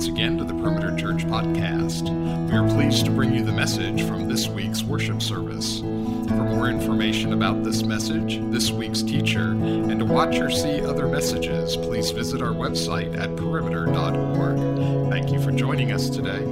once 0.00 0.08
again 0.08 0.38
to 0.38 0.44
the 0.44 0.54
Perimeter 0.54 0.96
Church 0.96 1.26
podcast. 1.26 2.08
We 2.48 2.56
are 2.56 2.66
pleased 2.66 3.04
to 3.04 3.10
bring 3.10 3.34
you 3.34 3.44
the 3.44 3.52
message 3.52 4.02
from 4.04 4.28
this 4.28 4.48
week's 4.48 4.82
worship 4.82 5.20
service. 5.20 5.80
For 5.80 6.42
more 6.42 6.70
information 6.70 7.34
about 7.34 7.62
this 7.64 7.82
message, 7.82 8.38
this 8.50 8.70
week's 8.70 9.02
teacher, 9.02 9.50
and 9.50 9.98
to 9.98 10.06
watch 10.06 10.36
or 10.36 10.50
see 10.50 10.80
other 10.80 11.06
messages, 11.06 11.76
please 11.76 12.12
visit 12.12 12.40
our 12.40 12.54
website 12.54 13.14
at 13.20 13.36
perimeter.org. 13.36 15.10
Thank 15.10 15.32
you 15.32 15.38
for 15.38 15.52
joining 15.52 15.92
us 15.92 16.08
today. 16.08 16.46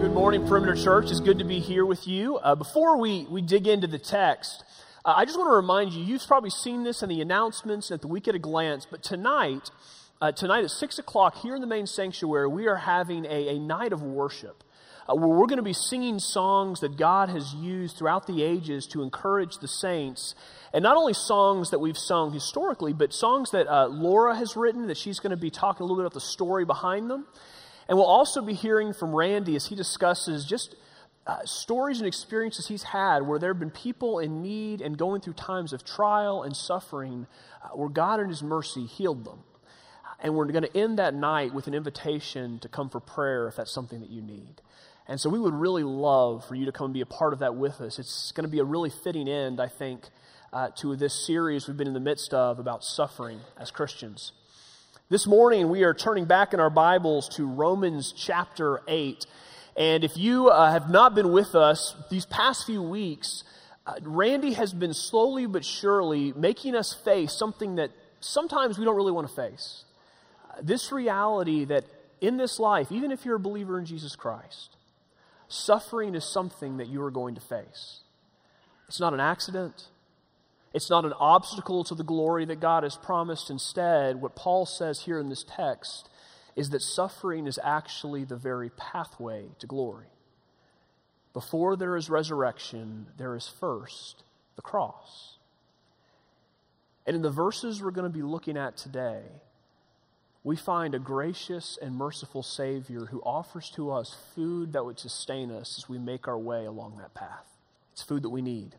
Good 0.00 0.14
morning, 0.14 0.46
Perimeter 0.46 0.82
Church. 0.82 1.10
It's 1.10 1.20
good 1.20 1.38
to 1.40 1.44
be 1.44 1.60
here 1.60 1.84
with 1.84 2.08
you. 2.08 2.38
Uh, 2.38 2.54
before 2.54 2.96
we, 2.96 3.26
we 3.28 3.42
dig 3.42 3.66
into 3.66 3.86
the 3.86 3.98
text, 3.98 4.64
uh, 5.04 5.14
I 5.16 5.24
just 5.24 5.36
want 5.36 5.50
to 5.50 5.56
remind 5.56 5.92
you, 5.92 6.04
you've 6.04 6.26
probably 6.26 6.50
seen 6.50 6.84
this 6.84 7.02
in 7.02 7.08
the 7.08 7.20
announcements 7.20 7.90
at 7.90 8.02
the 8.02 8.08
week 8.08 8.28
at 8.28 8.34
a 8.34 8.38
glance, 8.38 8.86
but 8.88 9.02
tonight, 9.02 9.70
uh, 10.20 10.30
tonight 10.30 10.62
at 10.62 10.70
6 10.70 10.98
o'clock 10.98 11.38
here 11.38 11.56
in 11.56 11.60
the 11.60 11.66
main 11.66 11.86
sanctuary, 11.86 12.46
we 12.46 12.68
are 12.68 12.76
having 12.76 13.24
a, 13.24 13.48
a 13.48 13.58
night 13.58 13.92
of 13.92 14.02
worship. 14.02 14.62
Uh, 15.08 15.16
where 15.16 15.26
we're 15.26 15.48
going 15.48 15.56
to 15.56 15.64
be 15.64 15.72
singing 15.72 16.20
songs 16.20 16.78
that 16.78 16.96
God 16.96 17.28
has 17.28 17.52
used 17.54 17.96
throughout 17.96 18.28
the 18.28 18.44
ages 18.44 18.86
to 18.86 19.02
encourage 19.02 19.58
the 19.58 19.66
saints. 19.66 20.36
And 20.72 20.84
not 20.84 20.96
only 20.96 21.12
songs 21.12 21.70
that 21.70 21.80
we've 21.80 21.98
sung 21.98 22.32
historically, 22.32 22.92
but 22.92 23.12
songs 23.12 23.50
that 23.50 23.66
uh, 23.66 23.88
Laura 23.88 24.36
has 24.36 24.56
written, 24.56 24.86
that 24.86 24.96
she's 24.96 25.18
going 25.18 25.32
to 25.32 25.36
be 25.36 25.50
talking 25.50 25.80
a 25.80 25.84
little 25.86 25.96
bit 25.96 26.04
about 26.06 26.14
the 26.14 26.20
story 26.20 26.64
behind 26.64 27.10
them. 27.10 27.26
And 27.88 27.98
we'll 27.98 28.06
also 28.06 28.42
be 28.42 28.54
hearing 28.54 28.92
from 28.92 29.12
Randy 29.12 29.56
as 29.56 29.66
he 29.66 29.74
discusses 29.74 30.44
just 30.44 30.76
uh, 31.26 31.44
stories 31.44 31.98
and 31.98 32.06
experiences 32.06 32.66
he's 32.66 32.82
had 32.82 33.20
where 33.20 33.38
there 33.38 33.50
have 33.50 33.60
been 33.60 33.70
people 33.70 34.18
in 34.18 34.42
need 34.42 34.80
and 34.80 34.98
going 34.98 35.20
through 35.20 35.34
times 35.34 35.72
of 35.72 35.84
trial 35.84 36.42
and 36.42 36.56
suffering 36.56 37.26
uh, 37.62 37.68
where 37.68 37.88
God 37.88 38.20
in 38.20 38.28
His 38.28 38.42
mercy 38.42 38.86
healed 38.86 39.24
them. 39.24 39.40
And 40.20 40.34
we're 40.34 40.46
going 40.46 40.64
to 40.64 40.76
end 40.76 40.98
that 40.98 41.14
night 41.14 41.52
with 41.52 41.66
an 41.66 41.74
invitation 41.74 42.58
to 42.60 42.68
come 42.68 42.88
for 42.88 43.00
prayer 43.00 43.48
if 43.48 43.56
that's 43.56 43.72
something 43.72 44.00
that 44.00 44.10
you 44.10 44.22
need. 44.22 44.60
And 45.08 45.20
so 45.20 45.28
we 45.28 45.38
would 45.38 45.54
really 45.54 45.82
love 45.82 46.46
for 46.46 46.54
you 46.54 46.64
to 46.66 46.72
come 46.72 46.86
and 46.86 46.94
be 46.94 47.00
a 47.00 47.06
part 47.06 47.32
of 47.32 47.40
that 47.40 47.56
with 47.56 47.80
us. 47.80 47.98
It's 47.98 48.30
going 48.32 48.44
to 48.44 48.50
be 48.50 48.60
a 48.60 48.64
really 48.64 48.90
fitting 48.90 49.28
end, 49.28 49.60
I 49.60 49.66
think, 49.66 50.04
uh, 50.52 50.70
to 50.76 50.94
this 50.96 51.26
series 51.26 51.66
we've 51.66 51.76
been 51.76 51.88
in 51.88 51.94
the 51.94 52.00
midst 52.00 52.32
of 52.32 52.58
about 52.58 52.84
suffering 52.84 53.40
as 53.58 53.70
Christians. 53.70 54.32
This 55.08 55.26
morning, 55.26 55.68
we 55.68 55.82
are 55.82 55.92
turning 55.92 56.24
back 56.24 56.54
in 56.54 56.60
our 56.60 56.70
Bibles 56.70 57.28
to 57.30 57.46
Romans 57.46 58.14
chapter 58.16 58.80
8. 58.86 59.26
And 59.76 60.04
if 60.04 60.16
you 60.16 60.48
uh, 60.48 60.70
have 60.70 60.90
not 60.90 61.14
been 61.14 61.32
with 61.32 61.54
us 61.54 61.94
these 62.10 62.26
past 62.26 62.66
few 62.66 62.82
weeks, 62.82 63.42
uh, 63.86 63.94
Randy 64.02 64.52
has 64.52 64.72
been 64.72 64.94
slowly 64.94 65.46
but 65.46 65.64
surely 65.64 66.32
making 66.34 66.74
us 66.74 66.92
face 66.92 67.32
something 67.32 67.76
that 67.76 67.90
sometimes 68.20 68.78
we 68.78 68.84
don't 68.84 68.96
really 68.96 69.12
want 69.12 69.28
to 69.28 69.34
face. 69.34 69.84
Uh, 70.50 70.60
this 70.62 70.92
reality 70.92 71.64
that 71.64 71.84
in 72.20 72.36
this 72.36 72.58
life, 72.58 72.92
even 72.92 73.10
if 73.10 73.24
you're 73.24 73.36
a 73.36 73.40
believer 73.40 73.78
in 73.78 73.86
Jesus 73.86 74.14
Christ, 74.14 74.76
suffering 75.48 76.14
is 76.14 76.24
something 76.24 76.76
that 76.76 76.88
you 76.88 77.02
are 77.02 77.10
going 77.10 77.34
to 77.34 77.40
face. 77.40 78.00
It's 78.88 79.00
not 79.00 79.14
an 79.14 79.20
accident. 79.20 79.88
It's 80.74 80.88
not 80.88 81.04
an 81.04 81.12
obstacle 81.14 81.84
to 81.84 81.94
the 81.94 82.04
glory 82.04 82.44
that 82.46 82.60
God 82.60 82.82
has 82.82 82.96
promised. 82.96 83.50
Instead, 83.50 84.20
what 84.20 84.36
Paul 84.36 84.66
says 84.66 85.00
here 85.00 85.18
in 85.18 85.28
this 85.28 85.44
text 85.44 86.08
is 86.56 86.70
that 86.70 86.82
suffering 86.82 87.46
is 87.46 87.58
actually 87.62 88.24
the 88.24 88.36
very 88.36 88.70
pathway 88.70 89.46
to 89.58 89.66
glory. 89.66 90.06
Before 91.32 91.76
there 91.76 91.96
is 91.96 92.10
resurrection, 92.10 93.06
there 93.16 93.34
is 93.34 93.48
first 93.48 94.22
the 94.56 94.62
cross. 94.62 95.38
And 97.06 97.16
in 97.16 97.22
the 97.22 97.30
verses 97.30 97.82
we're 97.82 97.90
going 97.90 98.10
to 98.10 98.16
be 98.16 98.22
looking 98.22 98.56
at 98.56 98.76
today, 98.76 99.22
we 100.44 100.56
find 100.56 100.94
a 100.94 100.98
gracious 100.98 101.78
and 101.80 101.96
merciful 101.96 102.42
Savior 102.42 103.06
who 103.06 103.20
offers 103.20 103.70
to 103.76 103.92
us 103.92 104.16
food 104.34 104.72
that 104.72 104.84
would 104.84 104.98
sustain 104.98 105.50
us 105.50 105.78
as 105.78 105.88
we 105.88 105.98
make 105.98 106.26
our 106.26 106.38
way 106.38 106.64
along 106.64 106.98
that 106.98 107.14
path. 107.14 107.46
It's 107.92 108.02
food 108.02 108.22
that 108.24 108.30
we 108.30 108.42
need. 108.42 108.74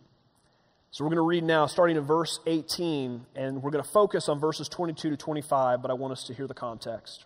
So 0.92 1.04
we're 1.04 1.10
going 1.10 1.18
to 1.18 1.22
read 1.28 1.44
now, 1.44 1.66
starting 1.66 1.98
in 1.98 2.04
verse 2.04 2.40
18, 2.46 3.26
and 3.36 3.64
we're 3.64 3.72
going 3.72 3.84
to 3.84 3.90
focus 3.90 4.30
on 4.30 4.40
verses 4.40 4.70
22 4.70 5.12
to 5.12 5.18
25, 5.18 5.82
but 5.82 5.90
I 5.90 5.96
want 5.96 6.12
us 6.12 6.26
to 6.26 6.34
hear 6.34 6.46
the 6.46 6.54
context. 6.54 7.26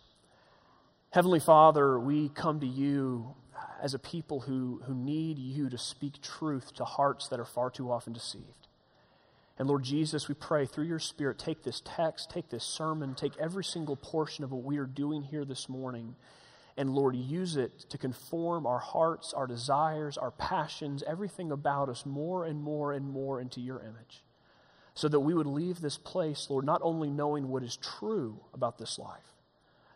Heavenly 1.11 1.41
Father, 1.41 1.99
we 1.99 2.29
come 2.29 2.61
to 2.61 2.65
you 2.65 3.35
as 3.81 3.93
a 3.93 3.99
people 3.99 4.39
who, 4.39 4.81
who 4.85 4.95
need 4.95 5.37
you 5.37 5.69
to 5.69 5.77
speak 5.77 6.21
truth 6.21 6.73
to 6.75 6.85
hearts 6.85 7.27
that 7.27 7.39
are 7.39 7.43
far 7.43 7.69
too 7.69 7.91
often 7.91 8.13
deceived. 8.13 8.69
And 9.59 9.67
Lord 9.67 9.83
Jesus, 9.83 10.29
we 10.29 10.35
pray 10.35 10.65
through 10.65 10.85
your 10.85 10.99
Spirit, 10.99 11.37
take 11.37 11.63
this 11.63 11.81
text, 11.83 12.29
take 12.29 12.49
this 12.49 12.63
sermon, 12.63 13.13
take 13.13 13.37
every 13.37 13.65
single 13.65 13.97
portion 13.97 14.45
of 14.45 14.53
what 14.53 14.63
we 14.63 14.77
are 14.77 14.85
doing 14.85 15.23
here 15.23 15.43
this 15.43 15.67
morning, 15.67 16.15
and 16.77 16.95
Lord, 16.95 17.17
use 17.17 17.57
it 17.57 17.77
to 17.89 17.97
conform 17.97 18.65
our 18.65 18.79
hearts, 18.79 19.33
our 19.33 19.47
desires, 19.47 20.17
our 20.17 20.31
passions, 20.31 21.03
everything 21.05 21.51
about 21.51 21.89
us 21.89 22.05
more 22.05 22.45
and 22.45 22.63
more 22.63 22.93
and 22.93 23.09
more 23.09 23.41
into 23.41 23.59
your 23.59 23.81
image. 23.81 24.23
So 24.93 25.09
that 25.09 25.19
we 25.19 25.33
would 25.33 25.45
leave 25.45 25.81
this 25.81 25.97
place, 25.97 26.47
Lord, 26.49 26.65
not 26.65 26.79
only 26.81 27.09
knowing 27.09 27.49
what 27.49 27.63
is 27.63 27.75
true 27.75 28.39
about 28.53 28.77
this 28.77 28.97
life, 28.97 29.35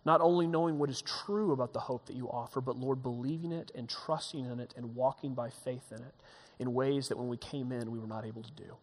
not 0.05 0.21
only 0.21 0.45
knowing 0.45 0.77
what 0.77 0.89
is 0.89 1.01
true 1.01 1.51
about 1.51 1.73
the 1.73 1.79
hope 1.79 2.05
that 2.05 2.15
you 2.15 2.27
offer, 2.27 2.61
but 2.61 2.77
Lord, 2.77 3.01
believing 3.01 3.51
it 3.51 3.71
and 3.75 3.89
trusting 3.89 4.45
in 4.45 4.59
it 4.59 4.73
and 4.77 4.95
walking 4.95 5.33
by 5.33 5.49
faith 5.49 5.91
in 5.91 5.97
it 5.97 6.13
in 6.59 6.73
ways 6.73 7.09
that 7.09 7.17
when 7.17 7.27
we 7.27 7.37
came 7.37 7.71
in, 7.71 7.91
we 7.91 7.99
were 7.99 8.07
not 8.07 8.25
able 8.25 8.43
to 8.43 8.51
do. 8.51 8.77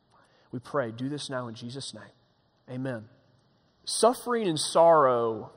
We 0.50 0.58
pray, 0.58 0.90
do 0.90 1.08
this 1.08 1.30
now 1.30 1.46
in 1.46 1.54
Jesus' 1.54 1.94
name. 1.94 2.02
Amen. 2.68 3.04
Suffering 3.84 4.48
and 4.48 4.58
sorrow 4.58 5.52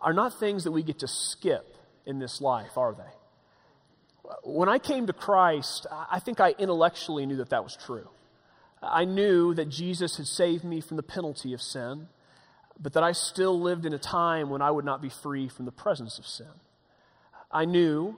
are 0.00 0.12
not 0.12 0.38
things 0.38 0.64
that 0.64 0.72
we 0.72 0.82
get 0.82 0.98
to 1.00 1.08
skip 1.08 1.76
in 2.04 2.18
this 2.18 2.40
life, 2.40 2.76
are 2.76 2.94
they? 2.94 4.30
When 4.44 4.68
I 4.68 4.78
came 4.78 5.06
to 5.06 5.12
Christ, 5.12 5.86
I 5.90 6.18
think 6.18 6.40
I 6.40 6.54
intellectually 6.58 7.26
knew 7.26 7.36
that 7.36 7.50
that 7.50 7.62
was 7.62 7.76
true. 7.76 8.08
I 8.82 9.04
knew 9.04 9.54
that 9.54 9.68
Jesus 9.68 10.16
had 10.16 10.26
saved 10.26 10.64
me 10.64 10.80
from 10.80 10.96
the 10.96 11.02
penalty 11.02 11.52
of 11.52 11.62
sin, 11.62 12.08
but 12.80 12.92
that 12.92 13.02
I 13.02 13.12
still 13.12 13.60
lived 13.60 13.86
in 13.86 13.92
a 13.92 13.98
time 13.98 14.50
when 14.50 14.62
I 14.62 14.70
would 14.70 14.84
not 14.84 15.00
be 15.00 15.08
free 15.08 15.48
from 15.48 15.64
the 15.64 15.72
presence 15.72 16.18
of 16.18 16.26
sin. 16.26 16.46
I 17.50 17.64
knew 17.64 18.16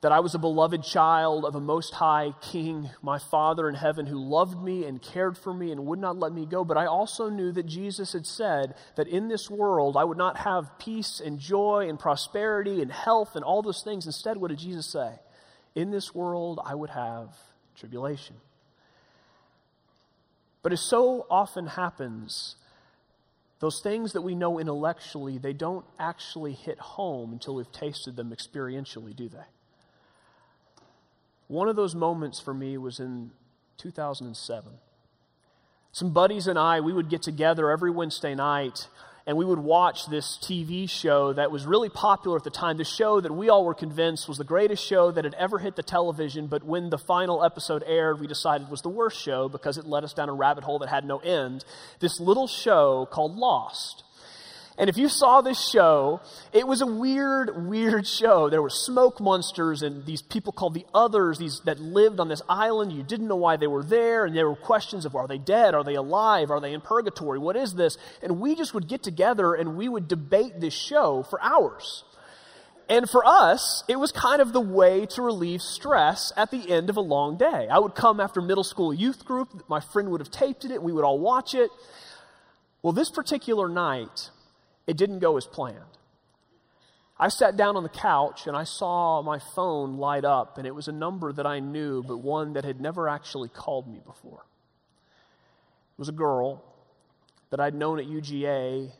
that 0.00 0.12
I 0.12 0.20
was 0.20 0.34
a 0.34 0.38
beloved 0.38 0.82
child 0.82 1.44
of 1.44 1.54
a 1.54 1.60
most 1.60 1.94
high 1.94 2.32
king, 2.40 2.88
my 3.02 3.18
Father 3.18 3.68
in 3.68 3.74
heaven, 3.74 4.06
who 4.06 4.18
loved 4.18 4.62
me 4.62 4.84
and 4.84 5.02
cared 5.02 5.36
for 5.36 5.52
me 5.52 5.72
and 5.72 5.84
would 5.86 5.98
not 5.98 6.18
let 6.18 6.32
me 6.32 6.46
go. 6.46 6.64
But 6.64 6.78
I 6.78 6.86
also 6.86 7.28
knew 7.28 7.52
that 7.52 7.66
Jesus 7.66 8.14
had 8.14 8.26
said 8.26 8.74
that 8.96 9.08
in 9.08 9.28
this 9.28 9.50
world 9.50 9.96
I 9.98 10.04
would 10.04 10.16
not 10.16 10.38
have 10.38 10.78
peace 10.78 11.20
and 11.20 11.38
joy 11.38 11.86
and 11.88 11.98
prosperity 11.98 12.80
and 12.80 12.90
health 12.90 13.36
and 13.36 13.44
all 13.44 13.60
those 13.60 13.82
things. 13.82 14.06
Instead, 14.06 14.38
what 14.38 14.48
did 14.48 14.58
Jesus 14.58 14.86
say? 14.86 15.16
In 15.74 15.90
this 15.90 16.14
world 16.14 16.60
I 16.64 16.74
would 16.74 16.90
have 16.90 17.36
tribulation. 17.76 18.36
But 20.62 20.72
as 20.72 20.80
so 20.80 21.26
often 21.30 21.66
happens, 21.66 22.56
those 23.60 23.80
things 23.80 24.14
that 24.14 24.22
we 24.22 24.34
know 24.34 24.58
intellectually, 24.58 25.38
they 25.38 25.52
don't 25.52 25.84
actually 25.98 26.52
hit 26.54 26.78
home 26.78 27.32
until 27.32 27.54
we've 27.54 27.70
tasted 27.70 28.16
them 28.16 28.30
experientially, 28.30 29.14
do 29.14 29.28
they? 29.28 29.44
One 31.46 31.68
of 31.68 31.76
those 31.76 31.94
moments 31.94 32.40
for 32.40 32.54
me 32.54 32.78
was 32.78 32.98
in 32.98 33.32
2007. 33.76 34.72
Some 35.92 36.12
buddies 36.12 36.46
and 36.46 36.58
I, 36.58 36.80
we 36.80 36.92
would 36.92 37.10
get 37.10 37.22
together 37.22 37.70
every 37.70 37.90
Wednesday 37.90 38.34
night 38.34 38.88
and 39.26 39.36
we 39.36 39.44
would 39.44 39.58
watch 39.58 40.06
this 40.06 40.38
TV 40.42 40.88
show 40.88 41.32
that 41.32 41.50
was 41.50 41.66
really 41.66 41.88
popular 41.88 42.36
at 42.36 42.44
the 42.44 42.50
time. 42.50 42.76
The 42.76 42.84
show 42.84 43.20
that 43.20 43.32
we 43.32 43.48
all 43.48 43.64
were 43.64 43.74
convinced 43.74 44.28
was 44.28 44.38
the 44.38 44.44
greatest 44.44 44.84
show 44.84 45.10
that 45.10 45.24
had 45.24 45.34
ever 45.34 45.58
hit 45.58 45.76
the 45.76 45.82
television, 45.82 46.46
but 46.46 46.64
when 46.64 46.90
the 46.90 46.98
final 46.98 47.44
episode 47.44 47.82
aired, 47.86 48.20
we 48.20 48.26
decided 48.26 48.70
was 48.70 48.82
the 48.82 48.88
worst 48.88 49.20
show 49.20 49.48
because 49.48 49.78
it 49.78 49.86
led 49.86 50.04
us 50.04 50.12
down 50.12 50.28
a 50.28 50.32
rabbit 50.32 50.64
hole 50.64 50.78
that 50.78 50.88
had 50.88 51.04
no 51.04 51.18
end. 51.18 51.64
This 52.00 52.20
little 52.20 52.46
show 52.46 53.06
called 53.10 53.36
Lost. 53.36 54.04
And 54.80 54.88
if 54.88 54.96
you 54.96 55.10
saw 55.10 55.42
this 55.42 55.70
show, 55.70 56.22
it 56.54 56.66
was 56.66 56.80
a 56.80 56.86
weird, 56.86 57.66
weird 57.68 58.06
show. 58.06 58.48
There 58.48 58.62
were 58.62 58.70
smoke 58.70 59.20
monsters 59.20 59.82
and 59.82 60.06
these 60.06 60.22
people 60.22 60.54
called 60.54 60.72
the 60.72 60.86
others, 60.94 61.36
these 61.36 61.60
that 61.66 61.78
lived 61.78 62.18
on 62.18 62.28
this 62.28 62.40
island. 62.48 62.90
You 62.90 63.02
didn't 63.02 63.28
know 63.28 63.36
why 63.36 63.58
they 63.58 63.66
were 63.66 63.84
there, 63.84 64.24
and 64.24 64.34
there 64.34 64.48
were 64.48 64.56
questions 64.56 65.04
of 65.04 65.14
are 65.14 65.28
they 65.28 65.36
dead? 65.36 65.74
Are 65.74 65.84
they 65.84 65.96
alive? 65.96 66.50
Are 66.50 66.62
they 66.62 66.72
in 66.72 66.80
purgatory? 66.80 67.38
What 67.38 67.56
is 67.56 67.74
this? 67.74 67.98
And 68.22 68.40
we 68.40 68.54
just 68.54 68.72
would 68.72 68.88
get 68.88 69.02
together 69.02 69.52
and 69.52 69.76
we 69.76 69.86
would 69.86 70.08
debate 70.08 70.60
this 70.60 70.72
show 70.72 71.24
for 71.28 71.38
hours. 71.42 72.02
And 72.88 73.08
for 73.08 73.22
us, 73.26 73.84
it 73.86 73.96
was 73.96 74.12
kind 74.12 74.40
of 74.40 74.54
the 74.54 74.62
way 74.62 75.04
to 75.10 75.20
relieve 75.20 75.60
stress 75.60 76.32
at 76.38 76.50
the 76.50 76.70
end 76.70 76.88
of 76.88 76.96
a 76.96 77.02
long 77.02 77.36
day. 77.36 77.68
I 77.70 77.78
would 77.78 77.94
come 77.94 78.18
after 78.18 78.40
middle 78.40 78.64
school 78.64 78.94
youth 78.94 79.26
group, 79.26 79.62
my 79.68 79.80
friend 79.80 80.10
would 80.10 80.22
have 80.22 80.30
taped 80.30 80.64
it, 80.64 80.82
we 80.82 80.90
would 80.90 81.04
all 81.04 81.18
watch 81.18 81.54
it. 81.54 81.70
Well, 82.82 82.94
this 82.94 83.10
particular 83.10 83.68
night, 83.68 84.30
it 84.86 84.96
didn't 84.96 85.20
go 85.20 85.36
as 85.36 85.46
planned. 85.46 85.98
I 87.18 87.28
sat 87.28 87.54
down 87.54 87.76
on 87.76 87.82
the 87.82 87.90
couch 87.90 88.46
and 88.46 88.56
I 88.56 88.64
saw 88.64 89.20
my 89.20 89.38
phone 89.54 89.98
light 89.98 90.24
up, 90.24 90.56
and 90.56 90.66
it 90.66 90.74
was 90.74 90.88
a 90.88 90.92
number 90.92 91.32
that 91.34 91.46
I 91.46 91.60
knew, 91.60 92.02
but 92.02 92.16
one 92.16 92.54
that 92.54 92.64
had 92.64 92.80
never 92.80 93.08
actually 93.08 93.50
called 93.50 93.86
me 93.86 94.00
before. 94.04 94.46
It 95.92 95.98
was 95.98 96.08
a 96.08 96.12
girl 96.12 96.64
that 97.50 97.60
I'd 97.60 97.74
known 97.74 97.98
at 97.98 98.06
UGA, 98.06 98.90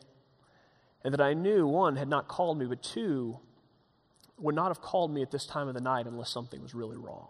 and 1.03 1.13
that 1.13 1.21
I 1.21 1.33
knew, 1.33 1.65
one, 1.65 1.95
had 1.95 2.07
not 2.07 2.27
called 2.27 2.59
me, 2.59 2.67
but 2.67 2.83
two, 2.83 3.39
would 4.37 4.53
not 4.53 4.67
have 4.67 4.81
called 4.81 5.11
me 5.11 5.23
at 5.23 5.31
this 5.31 5.47
time 5.47 5.67
of 5.67 5.73
the 5.73 5.81
night 5.81 6.05
unless 6.05 6.29
something 6.29 6.61
was 6.61 6.75
really 6.75 6.97
wrong. 6.97 7.29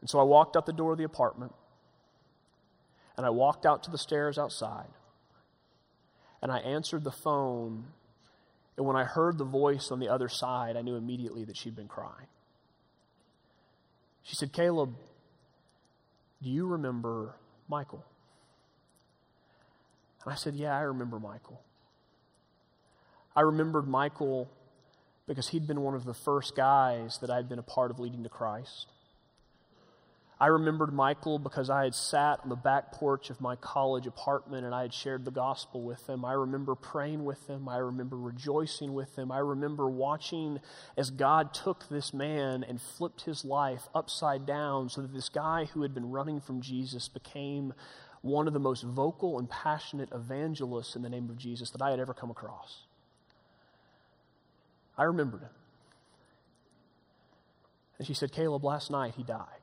And 0.00 0.10
so 0.10 0.18
I 0.18 0.24
walked 0.24 0.56
out 0.56 0.66
the 0.66 0.72
door 0.72 0.90
of 0.92 0.98
the 0.98 1.04
apartment, 1.04 1.52
and 3.16 3.24
I 3.24 3.30
walked 3.30 3.66
out 3.66 3.84
to 3.84 3.90
the 3.92 3.98
stairs 3.98 4.36
outside 4.36 4.88
and 6.42 6.50
I 6.50 6.58
answered 6.58 7.04
the 7.04 7.10
phone. 7.10 7.84
And 8.76 8.86
when 8.86 8.96
I 8.96 9.04
heard 9.04 9.38
the 9.38 9.44
voice 9.44 9.90
on 9.90 10.00
the 10.00 10.08
other 10.08 10.28
side, 10.28 10.76
I 10.76 10.82
knew 10.82 10.96
immediately 10.96 11.44
that 11.44 11.56
she'd 11.56 11.76
been 11.76 11.88
crying. 11.88 12.28
She 14.22 14.36
said, 14.36 14.52
Caleb, 14.52 14.94
do 16.42 16.50
you 16.50 16.66
remember 16.66 17.34
Michael? 17.68 18.04
And 20.24 20.32
I 20.32 20.36
said, 20.36 20.54
Yeah, 20.54 20.76
I 20.76 20.82
remember 20.82 21.18
Michael. 21.18 21.60
I 23.34 23.42
remembered 23.42 23.86
Michael 23.86 24.50
because 25.26 25.48
he'd 25.48 25.66
been 25.66 25.80
one 25.80 25.94
of 25.94 26.04
the 26.04 26.14
first 26.14 26.56
guys 26.56 27.18
that 27.20 27.30
I'd 27.30 27.48
been 27.48 27.58
a 27.58 27.62
part 27.62 27.90
of 27.90 28.00
leading 28.00 28.22
to 28.24 28.28
Christ. 28.28 28.86
I 30.40 30.46
remembered 30.46 30.94
Michael 30.94 31.38
because 31.38 31.68
I 31.68 31.84
had 31.84 31.94
sat 31.94 32.40
on 32.42 32.48
the 32.48 32.56
back 32.56 32.92
porch 32.92 33.28
of 33.28 33.42
my 33.42 33.56
college 33.56 34.06
apartment 34.06 34.64
and 34.64 34.74
I 34.74 34.80
had 34.80 34.94
shared 34.94 35.26
the 35.26 35.30
gospel 35.30 35.82
with 35.82 36.06
them. 36.06 36.24
I 36.24 36.32
remember 36.32 36.74
praying 36.74 37.24
with 37.26 37.46
them. 37.46 37.68
I 37.68 37.76
remember 37.76 38.16
rejoicing 38.16 38.94
with 38.94 39.16
them. 39.16 39.30
I 39.30 39.38
remember 39.40 39.90
watching 39.90 40.60
as 40.96 41.10
God 41.10 41.52
took 41.52 41.90
this 41.90 42.14
man 42.14 42.64
and 42.66 42.80
flipped 42.80 43.22
his 43.22 43.44
life 43.44 43.88
upside 43.94 44.46
down 44.46 44.88
so 44.88 45.02
that 45.02 45.12
this 45.12 45.28
guy 45.28 45.66
who 45.66 45.82
had 45.82 45.92
been 45.92 46.10
running 46.10 46.40
from 46.40 46.62
Jesus 46.62 47.06
became 47.06 47.74
one 48.22 48.46
of 48.46 48.54
the 48.54 48.58
most 48.58 48.82
vocal 48.82 49.38
and 49.38 49.50
passionate 49.50 50.08
evangelists 50.10 50.96
in 50.96 51.02
the 51.02 51.10
name 51.10 51.28
of 51.28 51.36
Jesus 51.36 51.68
that 51.70 51.82
I 51.82 51.90
had 51.90 52.00
ever 52.00 52.14
come 52.14 52.30
across. 52.30 52.84
I 54.96 55.02
remembered 55.02 55.42
him. 55.42 55.50
And 57.98 58.06
she 58.06 58.14
said, 58.14 58.32
Caleb, 58.32 58.64
last 58.64 58.90
night 58.90 59.14
he 59.18 59.22
died 59.22 59.59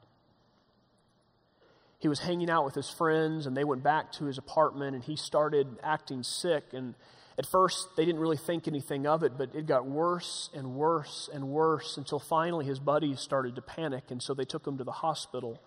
he 2.00 2.08
was 2.08 2.20
hanging 2.20 2.50
out 2.50 2.64
with 2.64 2.76
his 2.76 2.90
friends 2.90 3.46
and 3.46 3.58
they 3.58 3.64
went 3.64 3.84
back 3.84 4.12
to 4.14 4.26
his 4.26 4.38
apartment 4.38 4.96
and 4.96 5.04
he 5.04 5.16
started 5.16 5.68
acting 5.84 6.24
sick. 6.24 6.66
And 6.74 6.94
at 7.38 7.46
first 7.46 7.90
they 7.98 8.06
didn't 8.06 8.22
really 8.22 8.38
think 8.38 8.68
anything 8.68 9.08
of 9.08 9.24
it 9.24 9.38
but 9.38 9.56
it 9.56 9.66
got 9.66 9.88
worse 9.88 10.50
and 10.54 10.76
worse 10.76 11.30
and 11.34 11.50
worse 11.50 11.98
until 11.98 12.20
finally 12.20 12.66
his 12.66 12.80
buddies 12.80 13.20
started 13.20 13.56
to 13.56 13.62
panic 13.62 14.06
and 14.10 14.22
so 14.22 14.34
they 14.34 14.46
took 14.46 14.66
him 14.66 14.78
to 14.78 14.84
the 14.84 14.92
hospital. 14.92 15.60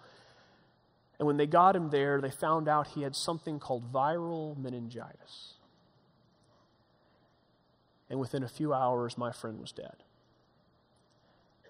And 1.19 1.27
when 1.27 1.37
they 1.37 1.47
got 1.47 1.75
him 1.75 1.91
there 1.91 2.21
they 2.21 2.31
found 2.31 2.69
out 2.69 2.89
he 2.89 3.03
had 3.03 3.17
something 3.17 3.59
called 3.59 3.93
viral 3.93 4.57
meningitis. 4.57 5.55
And 8.09 8.21
within 8.21 8.45
a 8.45 8.49
few 8.49 8.73
hours 8.73 9.19
my 9.19 9.33
friend 9.33 9.61
was 9.61 9.73
dead. 9.73 9.97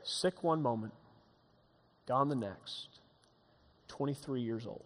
Sick 0.03 0.43
one 0.43 0.61
moment 0.61 0.93
gone 2.07 2.29
the 2.29 2.35
next 2.35 3.00
23 3.91 4.41
years 4.41 4.67
old. 4.67 4.85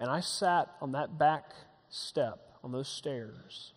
And 0.00 0.10
I 0.10 0.20
sat 0.20 0.68
on 0.82 0.92
that 0.92 1.16
back 1.16 1.54
step, 1.88 2.40
on 2.62 2.72
those 2.72 2.88
stairs, 2.88 3.72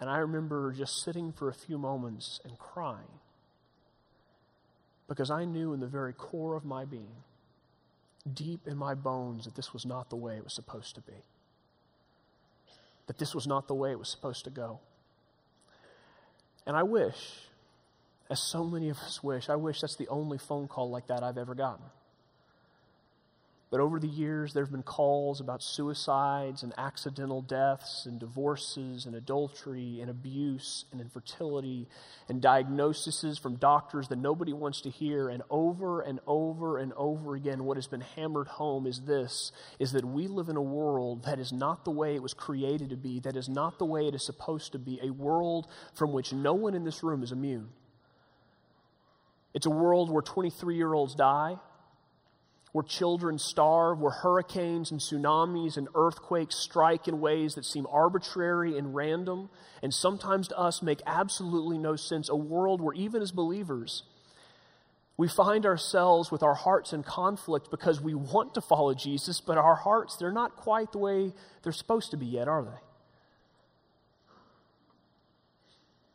and 0.00 0.08
I 0.08 0.18
remember 0.18 0.72
just 0.72 1.02
sitting 1.02 1.32
for 1.32 1.48
a 1.48 1.54
few 1.54 1.78
moments 1.78 2.40
and 2.44 2.58
crying 2.58 3.20
because 5.06 5.30
I 5.30 5.44
knew 5.44 5.74
in 5.74 5.80
the 5.80 5.86
very 5.86 6.14
core 6.14 6.56
of 6.56 6.64
my 6.64 6.84
being, 6.84 7.22
deep 8.32 8.66
in 8.66 8.76
my 8.76 8.94
bones, 8.94 9.44
that 9.44 9.54
this 9.54 9.72
was 9.72 9.84
not 9.84 10.08
the 10.08 10.16
way 10.16 10.36
it 10.36 10.44
was 10.44 10.54
supposed 10.54 10.94
to 10.94 11.02
be. 11.02 11.12
That 13.06 13.18
this 13.18 13.34
was 13.34 13.46
not 13.46 13.68
the 13.68 13.74
way 13.74 13.90
it 13.90 13.98
was 13.98 14.08
supposed 14.08 14.44
to 14.44 14.50
go. 14.50 14.80
And 16.66 16.74
I 16.74 16.82
wish 16.82 17.48
as 18.30 18.40
so 18.40 18.64
many 18.64 18.88
of 18.88 18.98
us 18.98 19.22
wish. 19.22 19.48
I 19.48 19.56
wish 19.56 19.80
that's 19.80 19.96
the 19.96 20.08
only 20.08 20.38
phone 20.38 20.68
call 20.68 20.90
like 20.90 21.08
that 21.08 21.22
I've 21.22 21.38
ever 21.38 21.54
gotten. 21.54 21.84
But 23.74 23.80
over 23.80 23.98
the 23.98 24.06
years, 24.06 24.52
there 24.52 24.62
have 24.62 24.70
been 24.70 24.84
calls 24.84 25.40
about 25.40 25.60
suicides 25.60 26.62
and 26.62 26.72
accidental 26.78 27.42
deaths 27.42 28.06
and 28.06 28.20
divorces 28.20 29.04
and 29.04 29.16
adultery 29.16 29.98
and 30.00 30.08
abuse 30.08 30.84
and 30.92 31.00
infertility 31.00 31.88
and 32.28 32.40
diagnoses 32.40 33.36
from 33.36 33.56
doctors 33.56 34.06
that 34.08 34.18
nobody 34.18 34.52
wants 34.52 34.82
to 34.82 34.90
hear. 34.90 35.28
And 35.28 35.42
over 35.50 36.02
and 36.02 36.20
over 36.24 36.78
and 36.78 36.92
over 36.92 37.34
again, 37.34 37.64
what 37.64 37.76
has 37.76 37.88
been 37.88 38.02
hammered 38.02 38.46
home 38.46 38.86
is 38.86 39.00
this 39.00 39.50
is 39.80 39.90
that 39.90 40.04
we 40.04 40.28
live 40.28 40.48
in 40.48 40.56
a 40.56 40.62
world 40.62 41.24
that 41.24 41.40
is 41.40 41.52
not 41.52 41.84
the 41.84 41.90
way 41.90 42.14
it 42.14 42.22
was 42.22 42.32
created 42.32 42.90
to 42.90 42.96
be, 42.96 43.18
that 43.20 43.34
is 43.34 43.48
not 43.48 43.80
the 43.80 43.86
way 43.86 44.06
it 44.06 44.14
is 44.14 44.24
supposed 44.24 44.70
to 44.70 44.78
be, 44.78 45.00
a 45.02 45.10
world 45.10 45.66
from 45.94 46.12
which 46.12 46.32
no 46.32 46.54
one 46.54 46.74
in 46.74 46.84
this 46.84 47.02
room 47.02 47.24
is 47.24 47.32
immune. 47.32 47.70
It's 49.54 49.66
a 49.66 49.70
world 49.70 50.10
where 50.10 50.22
23 50.22 50.76
year 50.76 50.92
olds 50.92 51.14
die, 51.14 51.56
where 52.72 52.82
children 52.82 53.38
starve, 53.38 54.00
where 54.00 54.10
hurricanes 54.10 54.90
and 54.90 55.00
tsunamis 55.00 55.76
and 55.76 55.86
earthquakes 55.94 56.56
strike 56.56 57.06
in 57.06 57.20
ways 57.20 57.54
that 57.54 57.64
seem 57.64 57.86
arbitrary 57.88 58.76
and 58.76 58.96
random, 58.96 59.48
and 59.80 59.94
sometimes 59.94 60.48
to 60.48 60.58
us 60.58 60.82
make 60.82 61.00
absolutely 61.06 61.78
no 61.78 61.94
sense. 61.94 62.28
A 62.28 62.36
world 62.36 62.80
where, 62.80 62.94
even 62.94 63.22
as 63.22 63.30
believers, 63.30 64.02
we 65.16 65.28
find 65.28 65.64
ourselves 65.64 66.32
with 66.32 66.42
our 66.42 66.54
hearts 66.54 66.92
in 66.92 67.04
conflict 67.04 67.70
because 67.70 68.00
we 68.00 68.14
want 68.14 68.54
to 68.54 68.60
follow 68.60 68.92
Jesus, 68.94 69.40
but 69.40 69.56
our 69.56 69.76
hearts, 69.76 70.16
they're 70.16 70.32
not 70.32 70.56
quite 70.56 70.90
the 70.90 70.98
way 70.98 71.32
they're 71.62 71.72
supposed 71.72 72.10
to 72.10 72.16
be 72.16 72.26
yet, 72.26 72.48
are 72.48 72.64
they? 72.64 72.80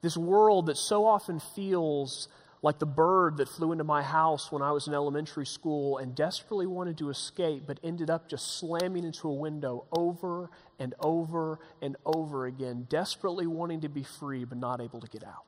This 0.01 0.17
world 0.17 0.65
that 0.65 0.77
so 0.77 1.05
often 1.05 1.39
feels 1.39 2.27
like 2.62 2.80
the 2.80 2.86
bird 2.86 3.38
that 3.38 3.48
flew 3.48 3.72
into 3.72 3.84
my 3.86 4.04
house 4.04 4.51
when 4.51 4.62
I 4.62 4.72
was 4.72 4.88
in 4.88 4.94
elementary 4.94 5.46
school 5.46 5.98
and 5.98 6.13
desperately 6.13 6.68
wanted 6.68 6.98
to 6.98 7.10
escape, 7.10 7.63
but 7.66 7.80
ended 7.84 8.10
up 8.10 8.28
just 8.28 8.60
slamming 8.60 9.06
into 9.06 9.30
a 9.30 9.34
window 9.34 9.86
over 9.96 10.50
and 10.78 10.94
over 11.00 11.60
and 11.82 11.96
over 12.06 12.46
again, 12.46 12.86
desperately 12.89 13.48
wanting 13.48 13.82
to 13.82 13.89
be 13.89 14.04
free, 14.04 14.44
but 14.44 14.58
not 14.58 14.82
able 14.82 15.00
to 15.00 15.08
get 15.08 15.24
out. 15.24 15.46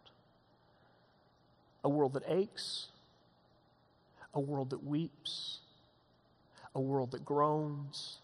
A 1.83 1.89
world 1.89 2.13
that 2.13 2.23
aches, 2.27 2.87
a 4.33 4.39
world 4.39 4.69
that 4.69 4.83
weeps, 4.83 5.59
a 6.73 6.79
world 6.79 7.11
that 7.11 7.25
groans. 7.25 8.19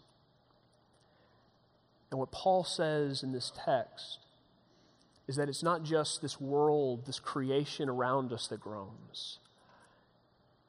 And 2.10 2.20
what 2.20 2.32
Paul 2.32 2.63
says 2.63 3.22
in 3.22 3.34
this 3.34 3.51
text 3.65 4.20
is 5.27 5.36
that 5.36 5.50
it's 5.50 5.63
not 5.63 5.84
just 5.84 6.22
this 6.22 6.39
world, 6.39 7.05
this 7.05 7.19
creation 7.19 7.89
around 7.89 8.31
us 8.31 8.48
that 8.48 8.62
groans. 8.62 9.39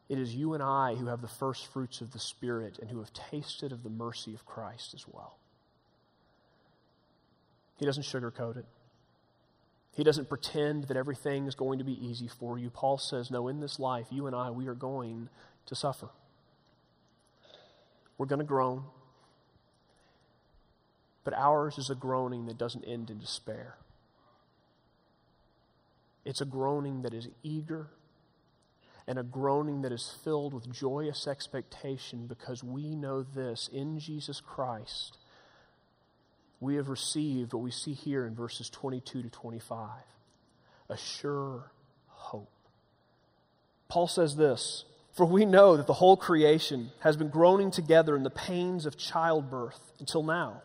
It 0.09 0.19
is 0.19 0.35
you 0.35 0.55
and 0.55 0.63
I 0.63 0.95
who 0.95 1.07
have 1.07 1.21
the 1.21 1.29
first 1.29 1.67
fruits 1.67 2.01
of 2.01 2.13
the 2.13 2.19
Spirit 2.19 2.79
and 2.81 2.91
who 2.91 2.99
have 2.99 3.13
tasted 3.13 3.73
of 3.73 3.83
the 3.83 3.91
mercy 3.91 4.35
of 4.35 4.47
Christ 4.47 4.95
as 4.95 5.05
well. 5.07 5.37
He 7.77 7.87
doesn't 7.87 8.05
sugarcoat 8.05 8.57
it. 8.57 8.65
He 9.95 10.05
doesn't 10.05 10.29
pretend 10.29 10.85
that 10.85 10.97
everything 10.97 11.47
is 11.47 11.55
going 11.55 11.79
to 11.79 11.85
be 11.85 12.05
easy 12.05 12.29
for 12.29 12.59
you. 12.59 12.71
Paul 12.71 12.99
says, 12.99 13.31
No, 13.31 13.49
in 13.49 13.61
this 13.61 13.79
life, 13.79 14.07
you 14.11 14.27
and 14.27 14.35
I, 14.35 14.51
we 14.51 14.67
are 14.67 14.75
going 14.75 15.29
to 15.67 15.75
suffer. 15.75 16.09
We're 18.17 18.27
going 18.27 18.41
to 18.41 18.45
groan. 18.45 18.85
But 21.23 21.35
ours 21.35 21.79
is 21.79 21.91
a 21.91 21.95
groaning 21.95 22.47
that 22.47 22.59
doesn't 22.59 22.85
end 22.85 23.11
in 23.11 23.19
despair. 23.19 23.77
It's 26.29 26.43
a 26.43 26.45
groaning 26.45 27.01
that 27.03 27.15
is 27.15 27.27
eager 27.43 27.89
and 29.07 29.19
a 29.19 29.23
groaning 29.23 29.81
that 29.81 29.93
is 29.93 30.15
filled 30.23 30.53
with 30.53 30.71
joyous 30.71 31.27
expectation 31.27 32.27
because 32.27 32.63
we 32.63 32.95
know 32.95 33.23
this 33.23 33.71
in 33.73 33.99
Jesus 33.99 34.39
Christ. 34.39 35.17
We 36.61 36.75
have 36.75 36.91
received 36.91 37.55
what 37.55 37.63
we 37.63 37.71
see 37.71 37.95
here 37.95 38.27
in 38.27 38.35
verses 38.35 38.69
22 38.69 39.23
to 39.23 39.31
25 39.31 39.89
a 40.91 40.97
sure 40.99 41.73
hope. 42.09 42.53
Paul 43.89 44.07
says 44.07 44.37
this 44.37 44.85
For 45.15 45.25
we 45.25 45.47
know 45.47 45.79
that 45.79 45.87
the 45.87 45.95
whole 45.95 46.19
creation 46.19 46.91
has 47.01 47.17
been 47.17 47.31
groaning 47.31 47.71
together 47.71 48.15
in 48.15 48.23
the 48.23 48.29
pains 48.29 48.85
of 48.85 48.99
childbirth 48.99 49.81
until 49.99 50.23
now. 50.23 50.61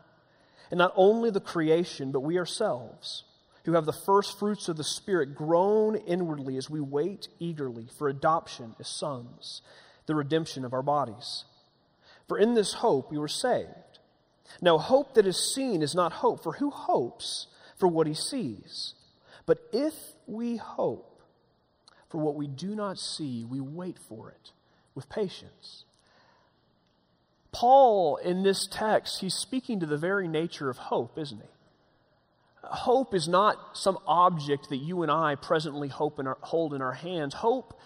And 0.71 0.77
not 0.77 0.91
only 0.97 1.29
the 1.29 1.39
creation, 1.39 2.11
but 2.11 2.19
we 2.19 2.37
ourselves 2.37 3.23
who 3.65 3.73
have 3.73 3.85
the 3.85 3.93
first 3.93 4.37
fruits 4.37 4.67
of 4.67 4.77
the 4.77 4.83
Spirit 4.83 5.35
groan 5.35 5.95
inwardly 5.95 6.57
as 6.57 6.69
we 6.69 6.81
wait 6.81 7.27
eagerly 7.39 7.87
for 7.97 8.09
adoption 8.09 8.75
as 8.79 8.87
sons, 8.87 9.61
the 10.05 10.15
redemption 10.15 10.65
of 10.65 10.73
our 10.73 10.81
bodies. 10.81 11.45
For 12.27 12.37
in 12.37 12.53
this 12.53 12.73
hope 12.73 13.09
we 13.09 13.17
were 13.17 13.27
saved. 13.27 13.69
Now, 14.61 14.77
hope 14.77 15.13
that 15.15 15.25
is 15.25 15.53
seen 15.53 15.81
is 15.81 15.95
not 15.95 16.13
hope, 16.13 16.43
for 16.43 16.53
who 16.53 16.69
hopes 16.69 17.47
for 17.77 17.87
what 17.87 18.07
he 18.07 18.13
sees? 18.13 18.95
But 19.45 19.59
if 19.71 19.93
we 20.27 20.57
hope 20.57 21.21
for 22.09 22.19
what 22.19 22.35
we 22.35 22.47
do 22.47 22.75
not 22.75 22.99
see, 22.99 23.45
we 23.45 23.59
wait 23.59 23.97
for 23.97 24.29
it 24.29 24.51
with 24.93 25.09
patience. 25.09 25.85
Paul, 27.51 28.17
in 28.17 28.43
this 28.43 28.67
text, 28.67 29.21
he's 29.21 29.35
speaking 29.35 29.79
to 29.79 29.85
the 29.85 29.97
very 29.97 30.27
nature 30.27 30.69
of 30.69 30.77
hope, 30.77 31.17
isn't 31.17 31.41
he? 31.41 31.47
Hope 32.63 33.13
is 33.13 33.27
not 33.27 33.77
some 33.77 33.97
object 34.07 34.69
that 34.69 34.77
you 34.77 35.03
and 35.03 35.11
I 35.11 35.35
presently 35.35 35.87
hope 35.87 36.19
our, 36.19 36.37
hold 36.41 36.73
in 36.73 36.81
our 36.81 36.93
hands. 36.93 37.33
Hope 37.33 37.79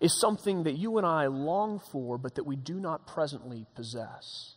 is 0.00 0.18
something 0.18 0.64
that 0.64 0.72
you 0.72 0.98
and 0.98 1.06
I 1.06 1.26
long 1.26 1.78
for, 1.78 2.18
but 2.18 2.34
that 2.34 2.44
we 2.44 2.56
do 2.56 2.80
not 2.80 3.06
presently 3.06 3.66
possess. 3.74 4.54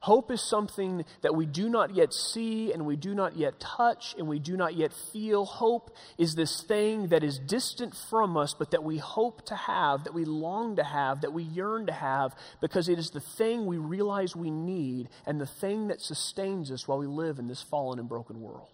Hope 0.00 0.30
is 0.30 0.42
something 0.42 1.02
that 1.22 1.34
we 1.34 1.46
do 1.46 1.70
not 1.70 1.94
yet 1.94 2.12
see 2.12 2.72
and 2.74 2.84
we 2.84 2.94
do 2.94 3.14
not 3.14 3.38
yet 3.38 3.58
touch 3.58 4.14
and 4.18 4.28
we 4.28 4.38
do 4.38 4.54
not 4.54 4.74
yet 4.74 4.92
feel. 5.14 5.46
Hope 5.46 5.96
is 6.18 6.34
this 6.34 6.62
thing 6.62 7.08
that 7.08 7.24
is 7.24 7.38
distant 7.38 7.96
from 8.10 8.36
us, 8.36 8.54
but 8.58 8.70
that 8.72 8.84
we 8.84 8.98
hope 8.98 9.46
to 9.46 9.54
have, 9.54 10.04
that 10.04 10.12
we 10.12 10.26
long 10.26 10.76
to 10.76 10.84
have, 10.84 11.22
that 11.22 11.32
we 11.32 11.42
yearn 11.42 11.86
to 11.86 11.92
have, 11.92 12.36
because 12.60 12.90
it 12.90 12.98
is 12.98 13.10
the 13.10 13.20
thing 13.20 13.64
we 13.64 13.78
realize 13.78 14.36
we 14.36 14.50
need 14.50 15.08
and 15.24 15.40
the 15.40 15.46
thing 15.46 15.88
that 15.88 16.02
sustains 16.02 16.70
us 16.70 16.86
while 16.86 16.98
we 16.98 17.06
live 17.06 17.38
in 17.38 17.48
this 17.48 17.62
fallen 17.62 17.98
and 17.98 18.06
broken 18.06 18.42
world. 18.42 18.73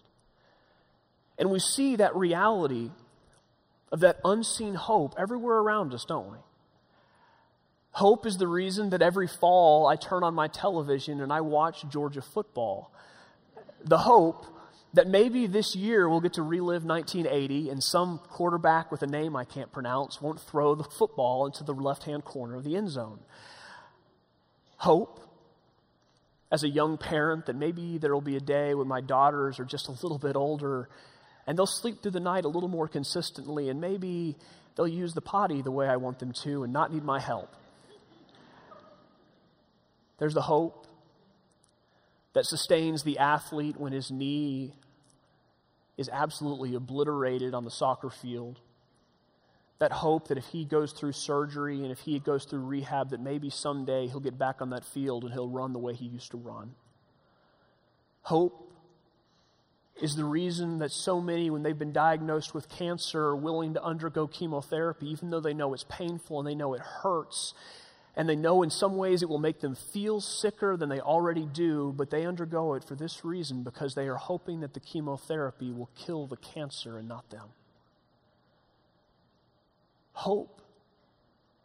And 1.37 1.49
we 1.49 1.59
see 1.59 1.95
that 1.95 2.15
reality 2.15 2.91
of 3.91 3.99
that 4.01 4.19
unseen 4.23 4.75
hope 4.75 5.15
everywhere 5.17 5.57
around 5.57 5.93
us, 5.93 6.05
don't 6.05 6.31
we? 6.31 6.37
Hope 7.93 8.25
is 8.25 8.37
the 8.37 8.47
reason 8.47 8.91
that 8.91 9.01
every 9.01 9.27
fall 9.27 9.85
I 9.85 9.97
turn 9.97 10.23
on 10.23 10.33
my 10.33 10.47
television 10.47 11.19
and 11.19 11.31
I 11.31 11.41
watch 11.41 11.83
Georgia 11.89 12.21
football. 12.21 12.93
The 13.83 13.97
hope 13.97 14.45
that 14.93 15.07
maybe 15.07 15.47
this 15.47 15.75
year 15.75 16.07
we'll 16.07 16.21
get 16.21 16.33
to 16.33 16.41
relive 16.41 16.83
1980 16.85 17.69
and 17.69 17.83
some 17.83 18.19
quarterback 18.29 18.91
with 18.91 19.01
a 19.03 19.07
name 19.07 19.35
I 19.35 19.43
can't 19.43 19.71
pronounce 19.71 20.21
won't 20.21 20.39
throw 20.39 20.75
the 20.75 20.83
football 20.83 21.45
into 21.45 21.63
the 21.63 21.73
left 21.73 22.03
hand 22.03 22.23
corner 22.23 22.55
of 22.55 22.63
the 22.63 22.77
end 22.77 22.89
zone. 22.89 23.19
Hope 24.77 25.19
as 26.51 26.63
a 26.63 26.69
young 26.69 26.97
parent 26.97 27.45
that 27.45 27.55
maybe 27.55 27.97
there 27.97 28.13
will 28.13 28.21
be 28.21 28.35
a 28.35 28.41
day 28.41 28.73
when 28.73 28.87
my 28.87 29.01
daughters 29.01 29.59
are 29.59 29.65
just 29.65 29.87
a 29.87 29.91
little 29.91 30.17
bit 30.17 30.35
older 30.35 30.89
and 31.47 31.57
they'll 31.57 31.65
sleep 31.65 32.01
through 32.01 32.11
the 32.11 32.19
night 32.19 32.45
a 32.45 32.47
little 32.47 32.69
more 32.69 32.87
consistently, 32.87 33.69
and 33.69 33.81
maybe 33.81 34.35
they'll 34.75 34.87
use 34.87 35.13
the 35.13 35.21
potty 35.21 35.61
the 35.61 35.71
way 35.71 35.87
I 35.87 35.97
want 35.97 36.19
them 36.19 36.31
to 36.43 36.63
and 36.63 36.71
not 36.71 36.93
need 36.93 37.03
my 37.03 37.19
help. 37.19 37.53
There's 40.17 40.33
the 40.33 40.41
hope 40.41 40.85
that 42.33 42.45
sustains 42.45 43.03
the 43.03 43.17
athlete 43.17 43.75
when 43.77 43.91
his 43.91 44.11
knee 44.11 44.73
is 45.97 46.09
absolutely 46.09 46.75
obliterated 46.75 47.53
on 47.53 47.65
the 47.65 47.71
soccer 47.71 48.09
field. 48.09 48.59
That 49.79 49.91
hope 49.91 50.27
that 50.27 50.37
if 50.37 50.45
he 50.45 50.63
goes 50.63 50.93
through 50.93 51.13
surgery 51.13 51.81
and 51.81 51.91
if 51.91 51.99
he 51.99 52.19
goes 52.19 52.45
through 52.45 52.59
rehab, 52.59 53.09
that 53.09 53.19
maybe 53.19 53.49
someday 53.49 54.07
he'll 54.07 54.19
get 54.19 54.37
back 54.37 54.61
on 54.61 54.69
that 54.69 54.85
field 54.85 55.23
and 55.23 55.33
he'll 55.33 55.49
run 55.49 55.73
the 55.73 55.79
way 55.79 55.93
he 55.95 56.05
used 56.05 56.31
to 56.31 56.37
run. 56.37 56.75
Hope 58.21 58.70
is 59.99 60.15
the 60.15 60.23
reason 60.23 60.79
that 60.79 60.91
so 60.91 61.21
many, 61.21 61.49
when 61.49 61.63
they've 61.63 61.77
been 61.77 61.93
diagnosed 61.93 62.53
with 62.53 62.69
cancer, 62.69 63.21
are 63.27 63.35
willing 63.35 63.73
to 63.73 63.83
undergo 63.83 64.27
chemotherapy, 64.27 65.09
even 65.09 65.29
though 65.29 65.39
they 65.39 65.53
know 65.53 65.73
it's 65.73 65.85
painful 65.89 66.39
and 66.39 66.47
they 66.47 66.55
know 66.55 66.73
it 66.73 66.81
hurts. 66.81 67.53
And 68.15 68.27
they 68.27 68.35
know 68.35 68.61
in 68.61 68.69
some 68.69 68.97
ways 68.97 69.21
it 69.21 69.29
will 69.29 69.39
make 69.39 69.61
them 69.61 69.75
feel 69.75 70.19
sicker 70.19 70.75
than 70.75 70.89
they 70.89 70.99
already 70.99 71.45
do, 71.45 71.93
but 71.95 72.09
they 72.09 72.25
undergo 72.25 72.73
it 72.73 72.83
for 72.83 72.95
this 72.95 73.23
reason 73.23 73.63
because 73.63 73.95
they 73.95 74.07
are 74.07 74.15
hoping 74.15 74.61
that 74.61 74.73
the 74.73 74.79
chemotherapy 74.79 75.71
will 75.71 75.89
kill 75.95 76.27
the 76.27 76.37
cancer 76.37 76.97
and 76.97 77.07
not 77.07 77.29
them. 77.29 77.49
Hope 80.13 80.61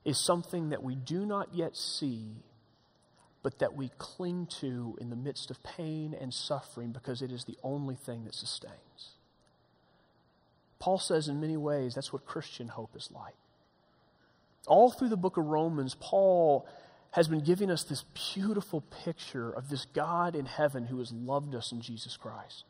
is 0.05 0.25
something 0.25 0.69
that 0.69 0.83
we 0.85 0.95
do 0.95 1.27
not 1.27 1.53
yet 1.53 1.77
see 1.77 2.37
but 3.47 3.61
that 3.61 3.77
we 3.77 3.93
cling 3.97 4.45
to 4.59 4.99
in 5.01 5.09
the 5.09 5.15
midst 5.15 5.53
of 5.53 5.63
pain 5.63 6.17
and 6.21 6.35
suffering 6.35 6.91
because 6.91 7.23
it 7.23 7.31
is 7.31 7.45
the 7.45 7.57
only 7.63 7.95
thing 7.95 8.25
that 8.25 8.35
sustains. 8.35 9.13
Paul 10.81 10.99
says 10.99 11.29
in 11.29 11.41
many 11.41 11.57
ways 11.57 11.95
that's 11.95 12.13
what 12.13 12.27
Christian 12.27 12.67
hope 12.67 12.97
is 12.97 13.09
like. 13.15 13.37
All 14.67 14.91
through 14.91 15.11
the 15.11 15.17
book 15.17 15.37
of 15.37 15.45
Romans, 15.45 15.95
Paul 16.01 16.67
has 17.13 17.29
been 17.29 17.45
giving 17.45 17.71
us 17.71 17.85
this 17.85 18.03
beautiful 18.35 18.81
picture 19.05 19.53
of 19.53 19.69
this 19.69 19.87
God 19.95 20.35
in 20.35 20.47
heaven 20.47 20.87
who 20.87 20.99
has 20.99 21.13
loved 21.13 21.55
us 21.55 21.71
in 21.71 21.81
Jesus 21.81 22.17
Christ. 22.17 22.65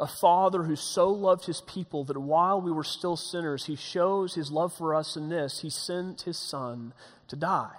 A 0.00 0.08
father 0.08 0.64
who 0.64 0.74
so 0.74 1.10
loved 1.10 1.44
his 1.44 1.60
people 1.60 2.02
that 2.06 2.18
while 2.18 2.60
we 2.60 2.72
were 2.72 2.82
still 2.82 3.16
sinners, 3.16 3.66
he 3.66 3.76
shows 3.76 4.34
his 4.34 4.50
love 4.50 4.72
for 4.72 4.96
us 4.96 5.14
in 5.14 5.28
this 5.28 5.60
he 5.60 5.70
sent 5.70 6.22
his 6.22 6.36
son 6.36 6.92
to 7.28 7.36
die 7.36 7.76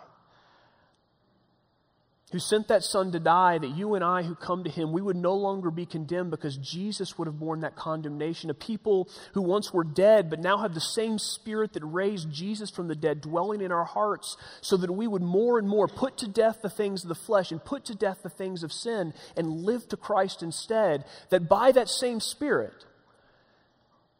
who 2.31 2.39
sent 2.39 2.69
that 2.69 2.83
son 2.83 3.11
to 3.11 3.19
die, 3.19 3.57
that 3.57 3.75
you 3.75 3.95
and 3.95 4.03
I 4.03 4.23
who 4.23 4.35
come 4.35 4.63
to 4.63 4.69
him, 4.69 4.91
we 4.93 5.01
would 5.01 5.17
no 5.17 5.35
longer 5.35 5.69
be 5.69 5.85
condemned 5.85 6.31
because 6.31 6.57
Jesus 6.57 7.17
would 7.17 7.27
have 7.27 7.39
borne 7.39 7.61
that 7.61 7.75
condemnation. 7.75 8.49
A 8.49 8.53
people 8.53 9.09
who 9.33 9.41
once 9.41 9.73
were 9.73 9.83
dead, 9.83 10.29
but 10.29 10.39
now 10.39 10.59
have 10.59 10.73
the 10.73 10.79
same 10.79 11.19
spirit 11.19 11.73
that 11.73 11.83
raised 11.83 12.31
Jesus 12.31 12.69
from 12.69 12.87
the 12.87 12.95
dead 12.95 13.21
dwelling 13.21 13.61
in 13.61 13.71
our 13.71 13.85
hearts, 13.85 14.37
so 14.61 14.77
that 14.77 14.91
we 14.91 15.07
would 15.07 15.21
more 15.21 15.59
and 15.59 15.67
more 15.67 15.87
put 15.87 16.17
to 16.19 16.27
death 16.27 16.59
the 16.61 16.69
things 16.69 17.03
of 17.03 17.09
the 17.09 17.15
flesh 17.15 17.51
and 17.51 17.63
put 17.63 17.85
to 17.85 17.95
death 17.95 18.19
the 18.23 18.29
things 18.29 18.63
of 18.63 18.71
sin 18.71 19.13
and 19.35 19.63
live 19.63 19.87
to 19.89 19.97
Christ 19.97 20.41
instead. 20.41 21.05
That 21.29 21.49
by 21.49 21.71
that 21.73 21.89
same 21.89 22.19
spirit, 22.19 22.85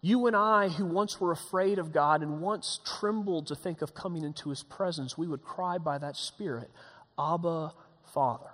you 0.02 0.26
and 0.26 0.36
I, 0.36 0.70
who 0.70 0.86
once 0.86 1.22
were 1.22 1.32
afraid 1.32 1.78
of 1.78 1.94
God 1.94 2.24
and 2.24 2.42
once 2.42 2.80
trembled 2.84 3.48
to 3.48 3.56
think 3.56 3.82
of 3.82 3.94
coming 3.94 4.24
into 4.24 4.50
his 4.50 4.64
presence, 4.64 5.18
we 5.18 5.28
would 5.28 5.44
cry 5.44 5.78
by 5.78 6.00
that 6.00 6.18
spirit, 6.18 6.72
Abba, 7.20 7.74
Father, 8.14 8.52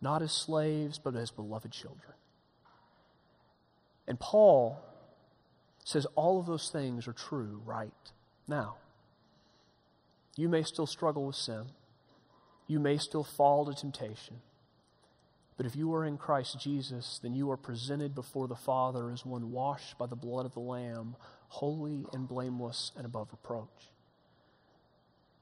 not 0.00 0.22
as 0.22 0.32
slaves, 0.32 0.98
but 0.98 1.14
as 1.14 1.30
beloved 1.30 1.72
children. 1.72 2.14
And 4.06 4.18
Paul 4.18 4.80
says 5.84 6.06
all 6.14 6.38
of 6.40 6.46
those 6.46 6.70
things 6.70 7.06
are 7.08 7.12
true 7.12 7.60
right 7.64 7.92
now. 8.46 8.76
You 10.36 10.48
may 10.48 10.62
still 10.62 10.86
struggle 10.86 11.26
with 11.26 11.36
sin. 11.36 11.64
You 12.66 12.78
may 12.78 12.98
still 12.98 13.24
fall 13.24 13.66
to 13.66 13.74
temptation. 13.74 14.36
But 15.56 15.66
if 15.66 15.74
you 15.74 15.92
are 15.94 16.04
in 16.04 16.16
Christ 16.16 16.60
Jesus, 16.60 17.18
then 17.22 17.34
you 17.34 17.50
are 17.50 17.56
presented 17.56 18.14
before 18.14 18.46
the 18.46 18.54
Father 18.54 19.10
as 19.10 19.26
one 19.26 19.50
washed 19.50 19.98
by 19.98 20.06
the 20.06 20.14
blood 20.14 20.46
of 20.46 20.54
the 20.54 20.60
Lamb, 20.60 21.16
holy 21.48 22.06
and 22.12 22.28
blameless 22.28 22.92
and 22.96 23.04
above 23.04 23.28
reproach. 23.32 23.90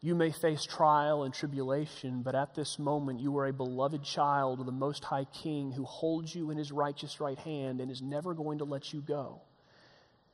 You 0.00 0.14
may 0.14 0.30
face 0.30 0.64
trial 0.64 1.24
and 1.24 1.32
tribulation, 1.32 2.22
but 2.22 2.34
at 2.34 2.54
this 2.54 2.78
moment 2.78 3.20
you 3.20 3.36
are 3.38 3.46
a 3.46 3.52
beloved 3.52 4.02
child 4.04 4.60
of 4.60 4.66
the 4.66 4.72
Most 4.72 5.04
High 5.04 5.26
King 5.32 5.72
who 5.72 5.84
holds 5.84 6.34
you 6.34 6.50
in 6.50 6.58
his 6.58 6.70
righteous 6.70 7.20
right 7.20 7.38
hand 7.38 7.80
and 7.80 7.90
is 7.90 8.02
never 8.02 8.34
going 8.34 8.58
to 8.58 8.64
let 8.64 8.92
you 8.92 9.00
go. 9.00 9.40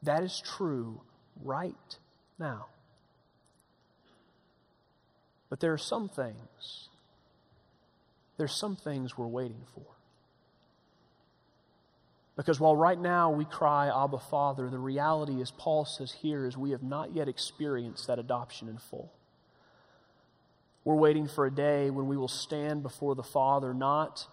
That 0.02 0.22
is 0.22 0.42
true 0.44 1.00
right 1.42 1.96
now. 2.38 2.66
But 5.48 5.60
there 5.60 5.72
are 5.72 5.78
some 5.78 6.08
things, 6.08 6.88
there's 8.36 8.54
some 8.54 8.74
things 8.74 9.16
we're 9.16 9.26
waiting 9.26 9.64
for. 9.74 9.84
Because 12.36 12.58
while 12.58 12.74
right 12.74 12.98
now 12.98 13.30
we 13.30 13.44
cry, 13.44 13.88
Abba, 13.88 14.18
Father, 14.18 14.70
the 14.70 14.78
reality, 14.78 15.40
as 15.42 15.50
Paul 15.50 15.84
says 15.84 16.12
here, 16.12 16.46
is 16.46 16.56
we 16.56 16.70
have 16.70 16.82
not 16.82 17.14
yet 17.14 17.28
experienced 17.28 18.06
that 18.06 18.18
adoption 18.18 18.68
in 18.68 18.78
full. 18.78 19.12
We're 20.84 20.96
waiting 20.96 21.28
for 21.28 21.46
a 21.46 21.50
day 21.50 21.90
when 21.90 22.08
we 22.08 22.16
will 22.16 22.28
stand 22.28 22.82
before 22.82 23.14
the 23.14 23.22
Father, 23.22 23.72
not 23.72 24.26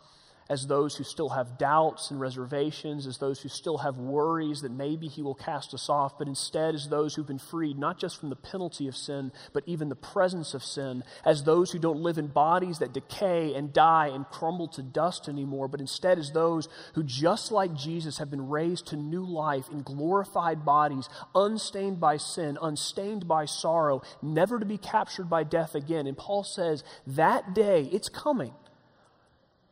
as 0.50 0.66
those 0.66 0.96
who 0.96 1.04
still 1.04 1.30
have 1.30 1.58
doubts 1.58 2.10
and 2.10 2.20
reservations, 2.20 3.06
as 3.06 3.20
those 3.20 3.42
who 3.42 3.50
still 3.50 3.78
have 3.80 3.98
worries 3.98 4.62
that 4.62 4.72
maybe 4.72 5.08
He 5.08 5.22
will 5.22 5.36
cast 5.36 5.74
us 5.74 5.90
off, 5.90 6.18
but 6.18 6.28
instead 6.28 6.74
as 6.74 6.90
those 6.90 7.14
who've 7.14 7.28
been 7.28 7.38
freed 7.38 7.78
not 7.78 8.00
just 8.00 8.20
from 8.20 8.30
the 8.30 8.36
penalty 8.36 8.88
of 8.88 8.96
sin, 8.96 9.32
but 9.54 9.64
even 9.68 9.90
the 9.90 9.96
presence 9.96 10.54
of 10.54 10.64
sin, 10.64 11.04
as 11.24 11.44
those 11.44 11.72
who 11.72 11.80
don't 11.80 12.02
live 12.02 12.18
in 12.18 12.28
bodies 12.28 12.80
that 12.80 12.94
decay 12.94 13.54
and 13.54 13.72
die 13.74 14.08
and 14.08 14.28
crumble 14.30 14.68
to 14.70 14.82
dust 14.82 15.30
anymore, 15.30 15.68
but 15.68 15.80
instead 15.80 16.18
as 16.18 16.32
those 16.32 16.68
who, 16.96 17.04
just 17.04 17.52
like 17.52 17.74
Jesus, 17.76 18.18
have 18.18 18.32
been 18.32 18.50
raised 18.50 18.88
to 18.88 18.96
new 18.96 19.26
life 19.26 19.70
in 19.72 19.84
glorified 19.84 20.66
bodies, 20.66 21.08
unstained 21.36 22.00
by 22.00 22.18
sin, 22.18 22.58
unstained 22.62 23.28
by 23.28 23.46
sorrow, 23.46 24.02
never 24.22 24.60
to 24.60 24.66
be 24.66 24.78
captured 24.78 25.30
by 25.30 25.44
death 25.44 25.76
again. 25.76 26.08
And 26.08 26.18
Paul 26.18 26.44
says, 26.44 26.84
that 27.06 27.54
day, 27.54 27.90
it's 27.92 28.10
coming 28.10 28.54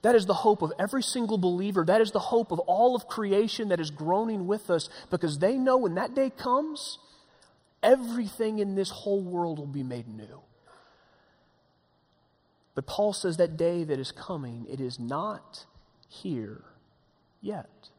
that 0.08 0.16
is 0.16 0.26
the 0.26 0.34
hope 0.34 0.62
of 0.62 0.72
every 0.80 1.04
single 1.04 1.38
believer. 1.38 1.84
That 1.84 2.00
is 2.00 2.12
the 2.12 2.20
hope 2.20 2.54
of 2.54 2.60
all 2.60 2.96
of 2.96 3.10
creation 3.10 3.68
that 3.68 3.82
is 3.82 3.92
groaning 3.92 4.48
with 4.48 4.70
us 4.70 4.88
because 5.12 5.40
they 5.40 5.58
know 5.58 5.76
when 5.76 5.96
that 5.96 6.16
day 6.16 6.30
comes, 6.30 6.98
everything 7.84 8.60
in 8.60 8.76
this 8.76 8.90
whole 8.90 9.22
world 9.22 9.60
will 9.60 9.68
be 9.68 9.84
made 9.84 10.08
new. 10.08 10.40
But 12.74 12.86
Paul 12.88 13.12
says 13.12 13.36
that 13.36 13.58
day 13.58 13.84
that 13.84 14.00
is 14.00 14.14
coming, 14.14 14.66
it 14.70 14.80
is 14.80 14.98
not 14.98 15.66
here 16.08 16.64
yet. 17.42 17.90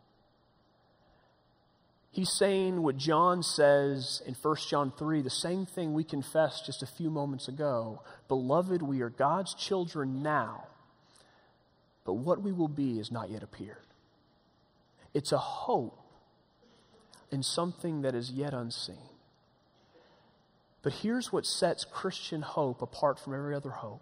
He's 2.11 2.33
saying 2.33 2.81
what 2.81 2.97
John 2.97 3.43
says 3.43 4.23
in 4.25 4.35
1 4.35 4.57
John 4.71 4.95
3, 4.97 5.21
the 5.21 5.29
same 5.29 5.67
thing 5.67 5.93
we 5.93 6.05
confessed 6.05 6.65
just 6.65 6.83
a 6.83 6.87
few 6.87 7.11
moments 7.11 7.49
ago. 7.49 8.01
Beloved, 8.29 8.81
we 8.81 9.03
are 9.03 9.11
God's 9.11 9.53
children 9.53 10.23
now 10.23 10.69
but 12.09 12.15
what 12.15 12.41
we 12.41 12.53
will 12.53 12.69
be 12.69 12.99
is 12.99 13.13
not 13.13 13.29
yet 13.29 13.43
appeared. 13.43 13.85
It's 15.13 15.31
a 15.31 15.37
hope 15.37 16.01
in 17.31 17.43
something 17.43 18.01
that 18.01 18.15
is 18.15 18.31
yet 18.31 18.55
unseen. 18.55 19.11
But 20.81 20.95
here's 20.95 21.35
what 21.35 21.45
sets 21.45 21.85
Christian 21.85 22.41
hope 22.41 22.81
apart 22.81 23.21
from 23.21 23.35
every 23.35 23.55
other 23.55 23.69
hope. 23.69 24.01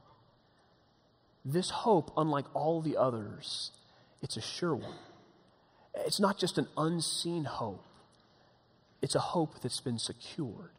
This 1.44 1.70
hope, 1.70 2.12
unlike 2.16 2.44
all 2.54 2.80
the 2.80 2.96
others, 2.96 3.72
it's 4.22 4.36
a 4.36 4.40
sure 4.40 4.76
one. 4.76 5.00
It's 5.96 6.20
not 6.20 6.38
just 6.38 6.58
an 6.58 6.68
unseen 6.76 7.42
hope, 7.42 7.84
it's 9.02 9.16
a 9.16 9.20
hope 9.34 9.62
that's 9.62 9.80
been 9.80 9.98
secured 9.98 10.70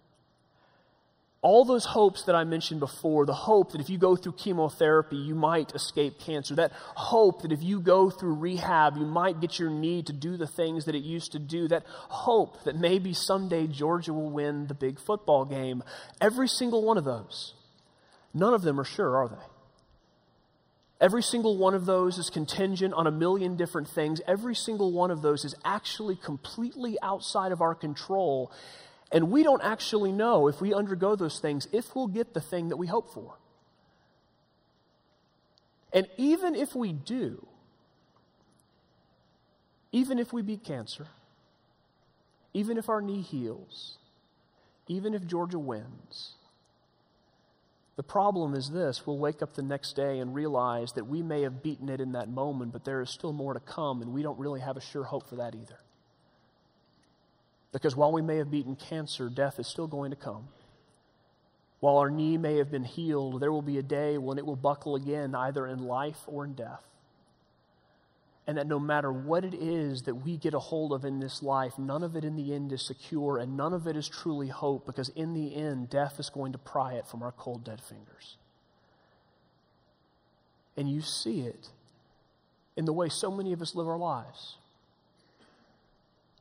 all 1.47 1.63
those 1.63 1.85
hopes 1.85 2.23
that 2.23 2.35
I 2.35 2.43
mentioned 2.43 2.81
before 2.81 3.25
the 3.25 3.33
hope 3.33 3.71
that 3.71 3.79
if 3.79 3.89
you 3.89 3.97
go 3.97 4.17
through 4.17 4.33
chemotherapy, 4.33 5.15
you 5.15 5.33
might 5.33 5.73
escape 5.73 6.19
cancer, 6.19 6.55
that 6.55 6.73
hope 6.73 7.43
that 7.43 7.53
if 7.53 7.63
you 7.63 7.79
go 7.79 8.09
through 8.09 8.33
rehab, 8.33 8.97
you 8.97 9.05
might 9.05 9.39
get 9.39 9.57
your 9.57 9.69
knee 9.69 10.03
to 10.03 10.11
do 10.11 10.35
the 10.35 10.45
things 10.45 10.83
that 10.83 10.93
it 10.93 11.05
used 11.05 11.31
to 11.31 11.39
do, 11.39 11.69
that 11.69 11.85
hope 11.87 12.65
that 12.65 12.75
maybe 12.75 13.13
someday 13.13 13.65
Georgia 13.65 14.11
will 14.11 14.29
win 14.29 14.67
the 14.67 14.73
big 14.73 14.99
football 14.99 15.45
game. 15.45 15.85
Every 16.19 16.49
single 16.49 16.83
one 16.83 16.97
of 16.97 17.05
those, 17.05 17.53
none 18.33 18.53
of 18.53 18.63
them 18.63 18.77
are 18.77 18.83
sure, 18.83 19.15
are 19.15 19.29
they? 19.29 19.45
Every 20.99 21.23
single 21.23 21.57
one 21.57 21.73
of 21.73 21.85
those 21.85 22.17
is 22.17 22.29
contingent 22.29 22.93
on 22.93 23.07
a 23.07 23.11
million 23.11 23.55
different 23.55 23.87
things. 23.87 24.19
Every 24.27 24.55
single 24.55 24.91
one 24.91 25.11
of 25.11 25.21
those 25.21 25.45
is 25.45 25.55
actually 25.63 26.17
completely 26.17 26.97
outside 27.01 27.53
of 27.53 27.61
our 27.61 27.73
control. 27.73 28.51
And 29.11 29.31
we 29.31 29.43
don't 29.43 29.63
actually 29.63 30.11
know 30.11 30.47
if 30.47 30.59
we 30.59 30.73
undergo 30.73 31.15
those 31.15 31.39
things 31.39 31.67
if 31.71 31.95
we'll 31.95 32.07
get 32.07 32.33
the 32.33 32.41
thing 32.41 32.69
that 32.69 32.77
we 32.77 32.87
hope 32.87 33.13
for. 33.13 33.37
And 35.93 36.07
even 36.17 36.55
if 36.55 36.75
we 36.75 36.91
do, 36.91 37.47
even 39.91 40.19
if 40.19 40.33
we 40.33 40.41
beat 40.41 40.63
cancer, 40.63 41.07
even 42.53 42.77
if 42.77 42.89
our 42.89 43.01
knee 43.01 43.21
heals, 43.21 43.97
even 44.87 45.13
if 45.13 45.25
Georgia 45.25 45.59
wins, 45.59 46.33
the 47.95 48.03
problem 48.03 48.53
is 48.53 48.69
this 48.69 49.07
we'll 49.07 49.17
wake 49.17 49.41
up 49.41 49.53
the 49.53 49.63
next 49.63 49.95
day 49.95 50.19
and 50.19 50.35
realize 50.35 50.91
that 50.93 51.07
we 51.07 51.21
may 51.21 51.41
have 51.41 51.63
beaten 51.63 51.89
it 51.89 52.01
in 52.01 52.11
that 52.11 52.29
moment, 52.29 52.73
but 52.73 52.83
there 52.83 53.01
is 53.01 53.09
still 53.09 53.33
more 53.33 53.53
to 53.53 53.59
come, 53.59 54.01
and 54.01 54.13
we 54.13 54.21
don't 54.21 54.37
really 54.37 54.59
have 54.59 54.77
a 54.77 54.81
sure 54.81 55.03
hope 55.03 55.27
for 55.27 55.37
that 55.37 55.55
either. 55.55 55.79
Because 57.77 57.95
while 57.95 58.11
we 58.11 58.23
may 58.23 58.37
have 58.37 58.49
beaten 58.49 58.75
cancer, 58.75 59.29
death 59.29 59.59
is 59.59 59.67
still 59.67 59.85
going 59.85 60.09
to 60.09 60.17
come. 60.17 60.47
While 61.79 61.99
our 61.99 62.09
knee 62.09 62.35
may 62.35 62.57
have 62.57 62.71
been 62.71 62.85
healed, 62.85 63.39
there 63.39 63.51
will 63.51 63.61
be 63.61 63.77
a 63.77 63.83
day 63.83 64.17
when 64.17 64.39
it 64.39 64.47
will 64.47 64.55
buckle 64.55 64.95
again, 64.95 65.35
either 65.35 65.67
in 65.67 65.77
life 65.77 66.17
or 66.25 66.43
in 66.43 66.55
death. 66.55 66.81
And 68.47 68.57
that 68.57 68.65
no 68.65 68.79
matter 68.79 69.11
what 69.11 69.45
it 69.45 69.53
is 69.53 70.01
that 70.03 70.15
we 70.15 70.37
get 70.37 70.55
a 70.55 70.59
hold 70.59 70.91
of 70.91 71.05
in 71.05 71.19
this 71.19 71.43
life, 71.43 71.77
none 71.77 72.01
of 72.01 72.15
it 72.15 72.25
in 72.25 72.35
the 72.35 72.51
end 72.51 72.71
is 72.71 72.83
secure 72.83 73.37
and 73.37 73.55
none 73.55 73.73
of 73.73 73.85
it 73.85 73.95
is 73.95 74.07
truly 74.07 74.47
hope 74.47 74.87
because 74.87 75.09
in 75.09 75.35
the 75.35 75.55
end, 75.55 75.91
death 75.91 76.19
is 76.19 76.31
going 76.31 76.53
to 76.53 76.57
pry 76.57 76.93
it 76.93 77.05
from 77.05 77.21
our 77.21 77.31
cold, 77.31 77.63
dead 77.63 77.79
fingers. 77.79 78.37
And 80.75 80.89
you 80.89 81.01
see 81.01 81.41
it 81.41 81.69
in 82.75 82.85
the 82.85 82.93
way 82.93 83.07
so 83.07 83.29
many 83.29 83.53
of 83.53 83.61
us 83.61 83.75
live 83.75 83.87
our 83.87 83.99
lives. 83.99 84.55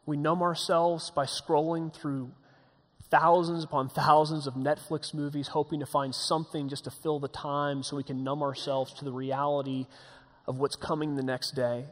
We 0.07 0.17
numb 0.17 0.41
ourselves 0.41 1.11
by 1.11 1.27
scrolling 1.27 1.93
through 1.93 2.31
thousands 3.11 3.65
upon 3.65 3.89
thousands 3.89 4.47
of 4.47 4.55
Netflix 4.55 5.13
movies, 5.13 5.49
hoping 5.49 5.81
to 5.81 5.87
find 5.87 6.15
something 6.15 6.69
just 6.69 6.85
to 6.85 6.91
fill 6.91 7.19
the 7.19 7.29
time 7.29 7.83
so 7.83 7.97
we 7.97 8.05
can 8.05 8.25
numb 8.25 8.43
ourselves 8.43 8.93
to 8.95 9.05
the 9.05 9.13
reality 9.13 9.87
of 10.47 10.59
what's 10.59 10.77
coming 10.77 11.17
the 11.17 11.23
next 11.23 11.53
day. 11.53 11.85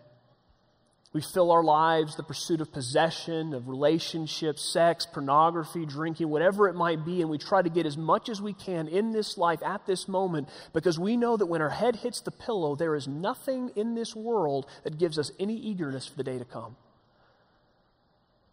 We 1.12 1.22
fill 1.22 1.52
our 1.52 1.62
lives 1.62 2.16
the 2.16 2.24
pursuit 2.24 2.60
of 2.60 2.72
possession, 2.72 3.54
of 3.54 3.68
relationships, 3.68 4.62
sex, 4.72 5.06
pornography, 5.06 5.86
drinking, 5.86 6.28
whatever 6.28 6.68
it 6.68 6.74
might 6.74 7.04
be, 7.04 7.20
and 7.20 7.30
we 7.30 7.38
try 7.38 7.62
to 7.62 7.68
get 7.68 7.86
as 7.86 7.96
much 7.96 8.28
as 8.28 8.42
we 8.42 8.52
can 8.52 8.88
in 8.88 9.12
this 9.12 9.38
life 9.38 9.62
at 9.62 9.86
this 9.86 10.08
moment 10.08 10.48
because 10.72 10.98
we 10.98 11.16
know 11.16 11.36
that 11.36 11.46
when 11.46 11.62
our 11.62 11.70
head 11.70 11.96
hits 11.96 12.20
the 12.20 12.32
pillow, 12.32 12.74
there 12.74 12.96
is 12.96 13.06
nothing 13.06 13.70
in 13.76 13.94
this 13.94 14.16
world 14.16 14.66
that 14.82 14.98
gives 14.98 15.16
us 15.16 15.30
any 15.38 15.54
eagerness 15.54 16.06
for 16.06 16.16
the 16.16 16.24
day 16.24 16.38
to 16.38 16.44
come 16.44 16.74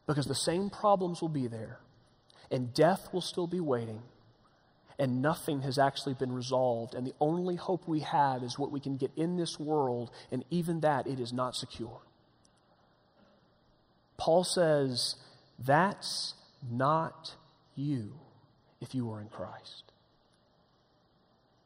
because 0.07 0.25
the 0.25 0.35
same 0.35 0.69
problems 0.69 1.21
will 1.21 1.29
be 1.29 1.47
there, 1.47 1.79
and 2.49 2.73
death 2.73 3.09
will 3.13 3.21
still 3.21 3.47
be 3.47 3.59
waiting, 3.59 4.01
and 4.99 5.21
nothing 5.21 5.61
has 5.61 5.77
actually 5.77 6.13
been 6.13 6.31
resolved. 6.31 6.93
And 6.93 7.07
the 7.07 7.15
only 7.19 7.55
hope 7.55 7.87
we 7.87 8.01
have 8.01 8.43
is 8.43 8.59
what 8.59 8.71
we 8.71 8.79
can 8.79 8.97
get 8.97 9.11
in 9.15 9.37
this 9.37 9.59
world, 9.59 10.11
and 10.31 10.43
even 10.49 10.81
that, 10.81 11.07
it 11.07 11.19
is 11.19 11.31
not 11.31 11.55
secure. 11.55 12.01
Paul 14.17 14.43
says, 14.43 15.15
That's 15.57 16.35
not 16.69 17.35
you 17.75 18.13
if 18.79 18.93
you 18.93 19.11
are 19.11 19.21
in 19.21 19.29
Christ. 19.29 19.91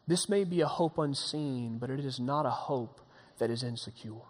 This 0.08 0.30
may 0.30 0.43
be 0.43 0.62
a 0.62 0.67
hope 0.67 0.98
unseen, 0.98 1.78
but 1.80 1.89
it 1.89 2.00
is 2.00 2.19
not 2.19 2.45
a 2.45 2.52
hope 2.52 3.02
that 3.39 3.50
is 3.50 3.63
insecure. 3.63 4.21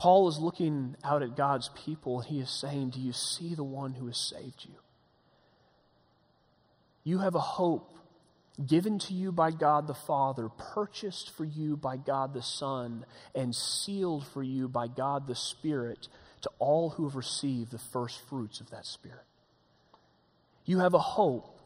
Paul 0.00 0.28
is 0.28 0.38
looking 0.38 0.96
out 1.04 1.22
at 1.22 1.36
God's 1.36 1.68
people 1.84 2.20
and 2.20 2.28
he 2.28 2.40
is 2.40 2.48
saying, 2.48 2.90
Do 2.90 3.00
you 3.00 3.12
see 3.12 3.54
the 3.54 3.62
one 3.62 3.92
who 3.92 4.06
has 4.06 4.16
saved 4.16 4.64
you? 4.66 4.76
You 7.04 7.18
have 7.18 7.34
a 7.34 7.40
hope 7.40 7.92
given 8.66 8.98
to 9.00 9.12
you 9.12 9.30
by 9.30 9.50
God 9.50 9.86
the 9.86 9.94
Father, 9.94 10.48
purchased 10.48 11.30
for 11.36 11.44
you 11.44 11.76
by 11.76 11.98
God 11.98 12.32
the 12.32 12.40
Son, 12.40 13.04
and 13.34 13.54
sealed 13.54 14.26
for 14.26 14.42
you 14.42 14.68
by 14.68 14.88
God 14.88 15.26
the 15.26 15.36
Spirit 15.36 16.08
to 16.40 16.50
all 16.58 16.88
who 16.88 17.04
have 17.04 17.14
received 17.14 17.70
the 17.70 17.78
first 17.78 18.26
fruits 18.26 18.60
of 18.60 18.70
that 18.70 18.86
Spirit. 18.86 19.26
You 20.64 20.78
have 20.78 20.94
a 20.94 20.98
hope 20.98 21.59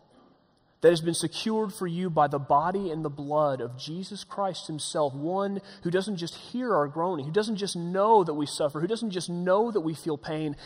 that 0.85 0.91
has 0.91 1.01
been 1.01 1.15
secured 1.15 1.73
for 1.73 1.87
you 1.87 2.11
by 2.11 2.27
the 2.27 2.39
body 2.39 2.91
and 2.91 3.03
the 3.03 3.09
blood 3.09 3.63
of 3.63 3.79
Jesus 3.79 4.23
Christ 4.23 4.67
Himself, 4.67 5.15
one 5.15 5.63
who 5.83 5.91
doesn't 5.91 6.19
just 6.19 6.35
hear 6.35 6.75
our 6.75 6.89
groaning, 6.89 7.25
who 7.25 7.33
doesn't 7.33 7.57
just 7.57 7.75
know 7.75 8.23
that 8.23 8.35
we 8.35 8.45
suffer, 8.45 8.81
who 8.81 8.87
doesn't 8.87 9.13
just 9.13 9.31
know 9.31 9.71
that 9.71 9.81
we 9.81 9.95
feel 9.95 10.19
pain, 10.19 10.57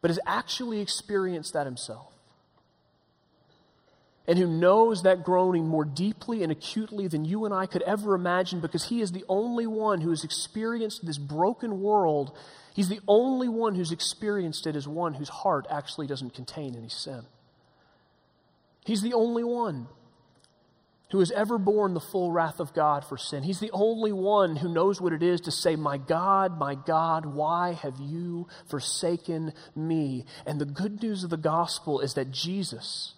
but 0.00 0.10
has 0.10 0.18
actually 0.24 0.80
experienced 0.80 1.52
that 1.52 1.66
Himself. 1.66 2.14
And 4.26 4.38
who 4.38 4.46
knows 4.46 5.02
that 5.02 5.22
groaning 5.22 5.68
more 5.68 5.84
deeply 5.84 6.42
and 6.42 6.50
acutely 6.50 7.06
than 7.06 7.26
you 7.26 7.44
and 7.44 7.52
I 7.52 7.66
could 7.66 7.82
ever 7.82 8.14
imagine 8.14 8.60
because 8.60 8.88
He 8.88 9.02
is 9.02 9.12
the 9.12 9.26
only 9.28 9.66
one 9.66 10.00
who 10.00 10.08
has 10.08 10.24
experienced 10.24 11.04
this 11.04 11.18
broken 11.18 11.82
world. 11.82 12.34
He's 12.74 12.88
the 12.88 13.00
only 13.06 13.50
one 13.50 13.74
who's 13.74 13.92
experienced 13.92 14.66
it 14.66 14.76
as 14.76 14.88
one 14.88 15.12
whose 15.12 15.28
heart 15.28 15.66
actually 15.68 16.06
doesn't 16.06 16.32
contain 16.32 16.74
any 16.74 16.88
sin. 16.88 17.26
He's 18.86 19.02
the 19.02 19.14
only 19.14 19.44
one 19.44 19.88
who 21.10 21.18
has 21.20 21.30
ever 21.32 21.58
borne 21.58 21.94
the 21.94 22.00
full 22.00 22.32
wrath 22.32 22.60
of 22.60 22.74
God 22.74 23.04
for 23.04 23.16
sin. 23.16 23.42
He's 23.42 23.60
the 23.60 23.70
only 23.72 24.12
one 24.12 24.56
who 24.56 24.72
knows 24.72 25.00
what 25.00 25.12
it 25.12 25.22
is 25.22 25.40
to 25.42 25.50
say, 25.50 25.76
My 25.76 25.98
God, 25.98 26.58
my 26.58 26.74
God, 26.74 27.26
why 27.26 27.72
have 27.72 27.98
you 28.00 28.48
forsaken 28.68 29.52
me? 29.74 30.24
And 30.46 30.60
the 30.60 30.64
good 30.64 31.02
news 31.02 31.24
of 31.24 31.30
the 31.30 31.36
gospel 31.36 32.00
is 32.00 32.14
that 32.14 32.30
Jesus, 32.30 33.14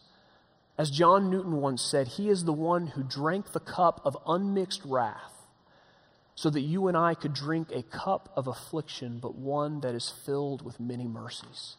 as 0.76 0.90
John 0.90 1.30
Newton 1.30 1.56
once 1.56 1.82
said, 1.82 2.08
he 2.08 2.28
is 2.28 2.44
the 2.44 2.52
one 2.52 2.88
who 2.88 3.02
drank 3.02 3.52
the 3.52 3.60
cup 3.60 4.00
of 4.04 4.16
unmixed 4.26 4.82
wrath 4.84 5.32
so 6.34 6.50
that 6.50 6.60
you 6.60 6.88
and 6.88 6.96
I 6.96 7.14
could 7.14 7.34
drink 7.34 7.72
a 7.72 7.82
cup 7.82 8.32
of 8.36 8.46
affliction, 8.46 9.18
but 9.20 9.34
one 9.34 9.80
that 9.80 9.94
is 9.94 10.12
filled 10.24 10.64
with 10.64 10.78
many 10.78 11.08
mercies. 11.08 11.76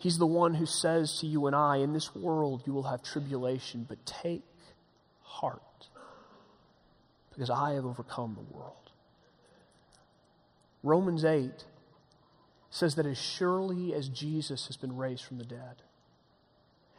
He's 0.00 0.16
the 0.16 0.26
one 0.26 0.54
who 0.54 0.64
says 0.64 1.18
to 1.20 1.26
you 1.26 1.46
and 1.46 1.54
I, 1.54 1.76
In 1.76 1.92
this 1.92 2.14
world 2.14 2.62
you 2.66 2.72
will 2.72 2.84
have 2.84 3.02
tribulation, 3.02 3.84
but 3.86 4.06
take 4.06 4.42
heart, 5.20 5.60
because 7.30 7.50
I 7.50 7.74
have 7.74 7.84
overcome 7.84 8.34
the 8.34 8.56
world. 8.56 8.76
Romans 10.82 11.22
8 11.22 11.66
says 12.70 12.94
that 12.94 13.04
as 13.04 13.18
surely 13.18 13.92
as 13.92 14.08
Jesus 14.08 14.68
has 14.68 14.78
been 14.78 14.96
raised 14.96 15.22
from 15.22 15.36
the 15.36 15.44
dead, 15.44 15.82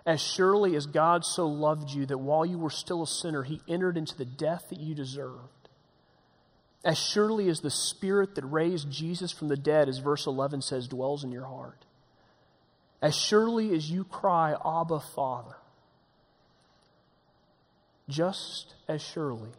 as 0.05 0.21
surely 0.21 0.75
as 0.75 0.85
God 0.85 1.25
so 1.25 1.47
loved 1.47 1.89
you 1.89 2.05
that 2.05 2.19
while 2.19 2.45
you 2.45 2.59
were 2.59 2.69
still 2.69 3.01
a 3.01 3.07
sinner, 3.07 3.41
he 3.41 3.61
entered 3.67 3.97
into 3.97 4.15
the 4.15 4.25
death 4.25 4.65
that 4.69 4.79
you 4.79 4.93
deserved, 4.93 5.69
as 6.85 6.99
surely 6.99 7.49
as 7.49 7.61
the 7.61 7.71
Spirit 7.71 8.35
that 8.35 8.45
raised 8.45 8.91
Jesus 8.91 9.31
from 9.31 9.47
the 9.47 9.57
dead, 9.57 9.89
as 9.89 9.97
verse 9.97 10.27
11 10.27 10.61
says, 10.61 10.87
dwells 10.87 11.23
in 11.23 11.31
your 11.31 11.47
heart 11.47 11.85
as 13.01 13.15
surely 13.15 13.73
as 13.73 13.89
you 13.89 14.03
cry, 14.03 14.55
Abba, 14.65 14.99
Father, 14.99 15.55
just 18.07 18.75
as 18.87 19.01
surely 19.01 19.51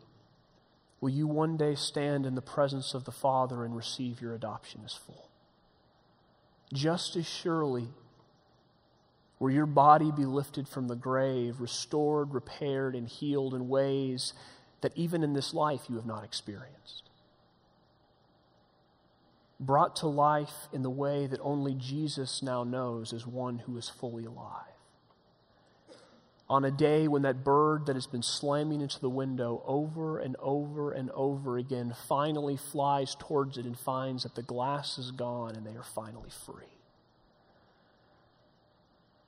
will 1.00 1.10
you 1.10 1.26
one 1.26 1.56
day 1.56 1.74
stand 1.74 2.26
in 2.26 2.34
the 2.34 2.42
presence 2.42 2.94
of 2.94 3.04
the 3.04 3.12
Father 3.12 3.64
and 3.64 3.74
receive 3.74 4.20
your 4.20 4.34
adoption 4.34 4.82
as 4.84 4.94
full. 4.94 5.28
Just 6.72 7.16
as 7.16 7.26
surely 7.26 7.88
will 9.40 9.50
your 9.50 9.66
body 9.66 10.12
be 10.12 10.24
lifted 10.24 10.68
from 10.68 10.86
the 10.86 10.94
grave, 10.94 11.60
restored, 11.60 12.32
repaired, 12.32 12.94
and 12.94 13.08
healed 13.08 13.54
in 13.54 13.68
ways 13.68 14.32
that 14.82 14.92
even 14.94 15.24
in 15.24 15.32
this 15.32 15.52
life 15.52 15.82
you 15.88 15.96
have 15.96 16.06
not 16.06 16.24
experienced 16.24 17.08
brought 19.62 19.96
to 19.96 20.06
life 20.08 20.68
in 20.72 20.82
the 20.82 20.90
way 20.90 21.26
that 21.26 21.40
only 21.40 21.74
Jesus 21.74 22.42
now 22.42 22.64
knows 22.64 23.12
as 23.12 23.26
one 23.26 23.58
who 23.60 23.76
is 23.76 23.88
fully 23.88 24.24
alive. 24.24 24.66
On 26.50 26.64
a 26.64 26.70
day 26.70 27.08
when 27.08 27.22
that 27.22 27.44
bird 27.44 27.86
that 27.86 27.96
has 27.96 28.06
been 28.06 28.22
slamming 28.22 28.80
into 28.80 29.00
the 29.00 29.08
window 29.08 29.62
over 29.64 30.18
and 30.18 30.36
over 30.38 30.92
and 30.92 31.10
over 31.12 31.56
again 31.56 31.94
finally 32.08 32.56
flies 32.56 33.16
towards 33.18 33.56
it 33.56 33.64
and 33.64 33.78
finds 33.78 34.24
that 34.24 34.34
the 34.34 34.42
glass 34.42 34.98
is 34.98 35.12
gone 35.12 35.54
and 35.54 35.64
they 35.64 35.76
are 35.76 35.84
finally 35.94 36.28
free. 36.44 36.66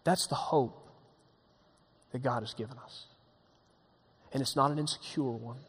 That's 0.03 0.27
the 0.27 0.35
hope 0.35 0.90
that 2.12 2.23
God 2.23 2.42
has 2.42 2.53
given 2.53 2.77
us. 2.77 3.07
And 4.33 4.42
it's 4.42 4.57
not 4.57 4.70
an 4.70 4.79
insecure 4.79 5.31
one, 5.31 5.61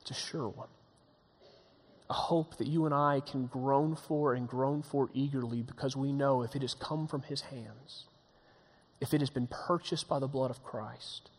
it's 0.00 0.10
a 0.10 0.14
sure 0.14 0.48
one 0.48 0.68
a 2.12 2.14
hope 2.14 2.58
that 2.58 2.66
you 2.66 2.84
and 2.84 2.92
I 2.92 3.20
can 3.20 3.46
groan 3.46 3.96
for 3.96 4.34
and 4.34 4.46
groan 4.46 4.82
for 4.82 5.08
eagerly 5.14 5.62
because 5.62 5.96
we 5.96 6.12
know 6.12 6.42
if 6.42 6.54
it 6.54 6.60
has 6.60 6.74
come 6.74 7.06
from 7.06 7.22
His 7.22 7.40
hands, 7.40 8.04
if 9.00 9.14
it 9.14 9.20
has 9.20 9.30
been 9.30 9.46
purchased 9.46 10.10
by 10.10 10.18
the 10.18 10.28
blood 10.28 10.50
of 10.50 10.62
Christ, 10.62 11.30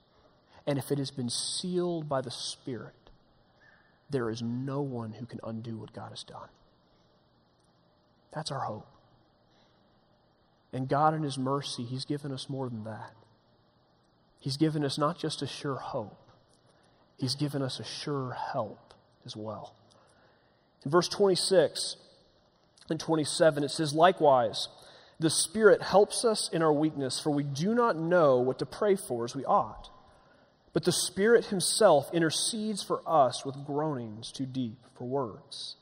and 0.66 0.80
if 0.80 0.92
it 0.92 0.98
has 0.98 1.12
been 1.12 1.30
sealed 1.30 2.10
by 2.10 2.22
the 2.22 2.32
Spirit, 2.32 3.12
there 4.10 4.32
is 4.32 4.42
no 4.42 4.82
one 4.82 5.14
who 5.14 5.28
can 5.28 5.40
undo 5.44 5.78
what 5.78 5.94
God 5.94 6.10
has 6.10 6.24
done. 6.24 6.50
That's 8.34 8.50
our 8.50 8.62
hope. 8.62 8.88
And 10.74 10.90
God, 10.90 11.14
in 11.14 11.22
His 11.22 11.38
mercy, 11.38 11.84
He's 11.84 12.04
given 12.04 12.32
us 12.32 12.50
more 12.50 12.68
than 12.68 12.84
that. 12.86 13.14
He's 14.40 14.58
given 14.58 14.84
us 14.84 14.98
not 14.98 15.20
just 15.20 15.44
a 15.44 15.48
sure 15.48 15.76
hope, 15.76 16.32
He's 17.16 17.36
given 17.36 17.62
us 17.62 17.80
a 17.80 17.84
sure 17.84 18.32
help 18.32 18.96
as 19.24 19.36
well. 19.36 19.76
Verse 20.86 21.08
26 21.08 21.96
and 22.90 23.00
27, 23.00 23.64
it 23.64 23.72
says, 23.72 23.94
Likewise, 23.94 24.68
the 25.20 25.30
Spirit 25.30 25.82
helps 25.82 26.26
us 26.26 26.50
in 26.52 26.62
our 26.62 26.74
weakness, 26.74 27.20
for 27.20 27.30
we 27.30 27.44
do 27.44 27.74
not 27.74 27.96
know 27.96 28.40
what 28.40 28.60
to 28.60 28.66
pray 28.66 28.96
for 28.96 29.24
as 29.24 29.36
we 29.36 29.46
ought. 29.46 29.90
But 30.74 30.84
the 30.84 30.92
Spirit 30.92 31.46
Himself 31.46 32.10
intercedes 32.14 32.84
for 32.84 33.02
us 33.08 33.46
with 33.46 33.66
groanings 33.66 34.32
too 34.32 34.46
deep 34.46 34.84
for 34.98 35.06
words. 35.06 35.76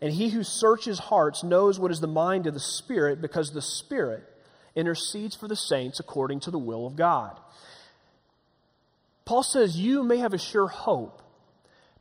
And 0.00 0.12
He 0.12 0.28
who 0.28 0.44
searches 0.44 0.98
hearts 0.98 1.42
knows 1.42 1.80
what 1.80 1.90
is 1.90 2.00
the 2.00 2.06
mind 2.06 2.46
of 2.46 2.54
the 2.54 2.60
Spirit, 2.60 3.20
because 3.20 3.50
the 3.50 3.62
Spirit 3.62 4.22
intercedes 4.76 5.34
for 5.34 5.48
the 5.48 5.56
saints 5.56 5.98
according 5.98 6.40
to 6.40 6.50
the 6.50 6.58
will 6.58 6.86
of 6.86 6.96
God. 6.96 7.38
Paul 9.24 9.42
says, 9.42 9.76
You 9.76 10.02
may 10.02 10.18
have 10.18 10.34
a 10.34 10.38
sure 10.38 10.68
hope 10.68 11.22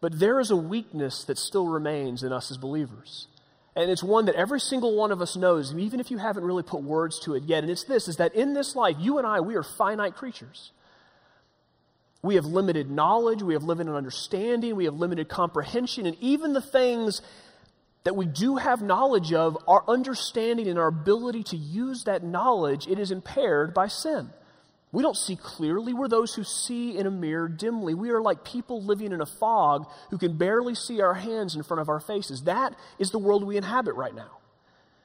but 0.02 0.20
there 0.20 0.40
is 0.40 0.52
a 0.52 0.56
weakness 0.56 1.24
that 1.26 1.38
still 1.38 1.68
remains 1.68 2.24
in 2.24 2.34
us 2.34 2.52
as 2.52 2.58
believers. 2.58 3.28
And 3.76 3.90
it's 3.90 4.04
one 4.04 4.26
that 4.26 4.36
every 4.36 4.60
single 4.60 4.98
one 4.98 5.12
of 5.12 5.22
us 5.22 5.38
knows, 5.38 5.74
even 5.74 6.00
if 6.00 6.12
you 6.12 6.18
haven't 6.18 6.44
really 6.44 6.64
put 6.64 6.84
words 6.84 7.20
to 7.22 7.36
it 7.36 7.44
yet. 7.44 7.64
And 7.64 7.72
it's 7.72 7.86
this 7.86 8.08
is 8.08 8.18
that 8.18 8.36
in 8.36 8.54
this 8.54 8.76
life, 8.76 8.98
you 9.00 9.18
and 9.18 9.26
I, 9.26 9.40
we 9.40 9.56
are 9.56 9.64
finite 9.64 10.16
creatures. 10.16 10.72
We 12.24 12.36
have 12.36 12.46
limited 12.46 12.92
knowledge, 12.92 13.42
we 13.42 13.54
have 13.54 13.64
limited 13.64 13.96
understanding, 13.96 14.76
we 14.76 14.86
have 14.86 14.96
limited 14.96 15.30
comprehension, 15.30 16.06
and 16.06 16.18
even 16.20 16.54
the 16.54 16.62
things 16.62 17.22
that 18.04 18.16
we 18.16 18.26
do 18.26 18.58
have 18.58 18.82
knowledge 18.82 19.34
of, 19.34 19.58
our 19.68 19.84
understanding 19.88 20.68
and 20.68 20.78
our 20.78 20.88
ability 20.88 21.44
to 21.44 21.58
use 21.58 22.04
that 22.04 22.24
knowledge, 22.24 22.88
it 22.88 23.00
is 23.00 23.12
impaired 23.12 23.74
by 23.74 23.88
sin. 23.88 24.30
We 24.92 25.04
don't 25.04 25.16
see 25.16 25.38
clearly. 25.38 25.94
We're 25.94 26.10
those 26.10 26.36
who 26.36 26.44
see 26.44 26.98
in 26.98 27.08
a 27.08 27.12
mirror 27.12 27.48
dimly. 27.48 27.94
We 27.94 28.10
are 28.10 28.22
like 28.22 28.44
people 28.44 28.84
living 28.84 29.14
in 29.14 29.22
a 29.22 29.26
fog 29.26 29.88
who 30.10 30.18
can 30.18 30.38
barely 30.38 30.76
see 30.76 31.02
our 31.02 31.14
hands 31.14 31.56
in 31.56 31.64
front 31.64 31.80
of 31.80 31.88
our 31.88 32.02
faces. 32.02 32.44
That 32.44 32.76
is 33.00 33.12
the 33.12 33.20
world 33.20 33.46
we 33.46 33.56
inhabit 33.56 33.96
right 33.96 34.14
now. 34.14 34.40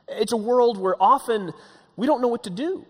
It's 0.08 0.32
a 0.32 0.36
world 0.36 0.78
where 0.78 1.00
often 1.00 1.52
we 1.96 2.06
don't 2.06 2.20
know 2.20 2.28
what 2.28 2.44
to 2.44 2.50
do. 2.50 2.84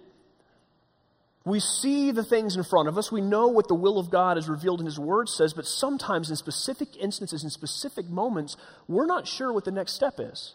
We 1.44 1.60
see 1.60 2.10
the 2.10 2.24
things 2.24 2.56
in 2.56 2.64
front 2.64 2.88
of 2.88 2.98
us. 2.98 3.12
We 3.12 3.20
know 3.20 3.46
what 3.46 3.68
the 3.68 3.74
will 3.74 3.98
of 3.98 4.10
God 4.10 4.36
is 4.36 4.48
revealed 4.48 4.80
in 4.80 4.86
His 4.86 4.98
Word 4.98 5.28
says, 5.28 5.52
but 5.52 5.66
sometimes 5.66 6.28
in 6.28 6.36
specific 6.36 6.96
instances, 6.96 7.44
in 7.44 7.50
specific 7.50 8.08
moments, 8.08 8.56
we're 8.88 9.06
not 9.06 9.28
sure 9.28 9.52
what 9.52 9.64
the 9.64 9.70
next 9.70 9.92
step 9.92 10.14
is. 10.18 10.54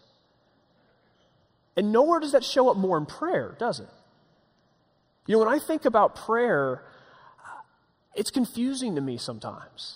And 1.77 1.93
nowhere 1.93 2.19
does 2.19 2.33
that 2.33 2.43
show 2.43 2.69
up 2.69 2.75
more 2.75 2.97
in 2.97 3.05
prayer, 3.05 3.55
does 3.57 3.79
it? 3.79 3.87
You 5.31 5.37
know, 5.37 5.45
when 5.45 5.55
I 5.55 5.59
think 5.59 5.85
about 5.85 6.17
prayer, 6.17 6.83
it's 8.13 8.31
confusing 8.31 8.95
to 8.95 9.01
me 9.01 9.15
sometimes. 9.15 9.95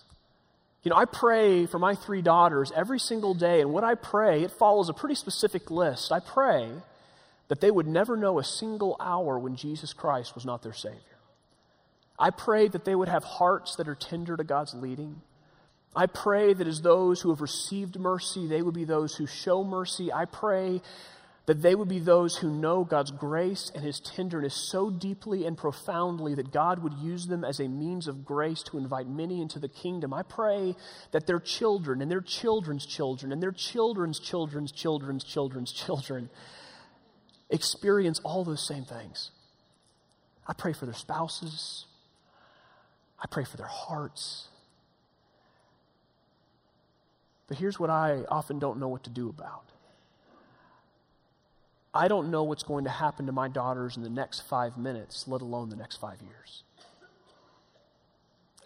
You 0.81 0.91
know, 0.91 0.95
I 0.95 1.03
pray 1.03 1.65
for 1.65 1.77
my 1.77 1.93
three 1.93 2.21
daughters 2.21 2.71
every 2.73 2.99
single 2.99 3.33
day, 3.33 3.59
and 3.59 3.73
what 3.73 3.83
I 3.83 3.95
pray, 3.95 4.43
it 4.43 4.51
follows 4.51 4.87
a 4.87 4.93
pretty 4.93 5.15
specific 5.15 5.69
list. 5.69 6.13
I 6.13 6.21
pray 6.21 6.69
that 7.49 7.59
they 7.59 7.69
would 7.69 7.85
never 7.85 8.15
know 8.15 8.39
a 8.39 8.45
single 8.45 8.95
hour 8.97 9.37
when 9.37 9.57
Jesus 9.57 9.91
Christ 9.91 10.35
was 10.35 10.45
not 10.45 10.63
their 10.63 10.71
Savior. 10.71 11.01
I 12.17 12.29
pray 12.29 12.69
that 12.69 12.85
they 12.85 12.95
would 12.95 13.09
have 13.09 13.25
hearts 13.25 13.75
that 13.75 13.89
are 13.89 13.95
tender 13.95 14.37
to 14.37 14.43
God's 14.45 14.73
leading. 14.73 15.21
I 15.93 16.05
pray 16.05 16.53
that 16.53 16.65
as 16.65 16.81
those 16.81 17.19
who 17.19 17.29
have 17.31 17.41
received 17.41 17.99
mercy, 17.99 18.47
they 18.47 18.61
would 18.61 18.73
be 18.73 18.85
those 18.85 19.15
who 19.15 19.27
show 19.27 19.65
mercy. 19.65 20.13
I 20.13 20.23
pray 20.23 20.81
that 21.45 21.61
they 21.61 21.75
would 21.75 21.87
be 21.87 21.99
those 21.99 22.37
who 22.37 22.49
know 22.49 22.83
God's 22.83 23.11
grace 23.11 23.71
and 23.75 23.83
His 23.83 23.99
tenderness 23.99 24.55
so 24.55 24.89
deeply 24.89 25.45
and 25.45 25.57
profoundly 25.57 26.33
that 26.35 26.51
God 26.51 26.81
would 26.81 26.93
use 26.93 27.27
them 27.27 27.43
as 27.43 27.59
a 27.59 27.67
means 27.67 28.07
of 28.07 28.25
grace 28.25 28.63
to 28.63 28.77
invite 28.77 29.07
many 29.07 29.41
into 29.41 29.59
the 29.59 29.67
kingdom. 29.67 30.13
I 30.13 30.23
pray 30.23 30.75
that 31.11 31.27
their 31.27 31.39
children 31.39 32.01
and 32.01 32.09
their 32.09 32.21
children's 32.21 32.85
children 32.85 33.31
and 33.31 33.43
their 33.43 33.51
children's 33.51 34.19
children's 34.19 34.71
children's 34.71 35.23
children's 35.23 35.71
children 35.71 36.29
experience 37.51 38.19
all 38.23 38.43
those 38.43 38.65
same 38.67 38.85
things. 38.85 39.29
I 40.47 40.53
pray 40.53 40.73
for 40.73 40.85
their 40.85 40.95
spouses, 40.95 41.85
I 43.19 43.27
pray 43.29 43.43
for 43.43 43.57
their 43.57 43.67
hearts. 43.67 44.47
But 47.47 47.57
here's 47.57 47.79
what 47.79 47.91
I 47.91 48.23
often 48.27 48.57
don't 48.57 48.79
know 48.79 48.87
what 48.87 49.03
to 49.03 49.11
do 49.11 49.29
about. 49.29 49.65
I 51.95 52.09
don't 52.09 52.29
know 52.29 52.43
what's 52.43 52.63
going 52.63 52.83
to 52.83 52.89
happen 52.89 53.25
to 53.27 53.31
my 53.31 53.47
daughters 53.47 53.95
in 53.95 54.03
the 54.03 54.09
next 54.09 54.41
five 54.41 54.77
minutes, 54.77 55.29
let 55.29 55.41
alone 55.41 55.69
the 55.69 55.77
next 55.77 55.95
five 55.95 56.21
years. 56.21 56.63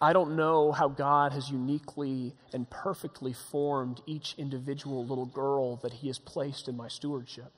I 0.02 0.12
don't 0.12 0.34
know 0.34 0.72
how 0.72 0.88
God 0.88 1.32
has 1.32 1.48
uniquely 1.48 2.34
and 2.52 2.68
perfectly 2.68 3.32
formed 3.32 4.00
each 4.04 4.34
individual 4.36 5.06
little 5.06 5.26
girl 5.26 5.76
that 5.76 5.92
He 5.92 6.08
has 6.08 6.18
placed 6.18 6.66
in 6.66 6.76
my 6.76 6.88
stewardship. 6.88 7.52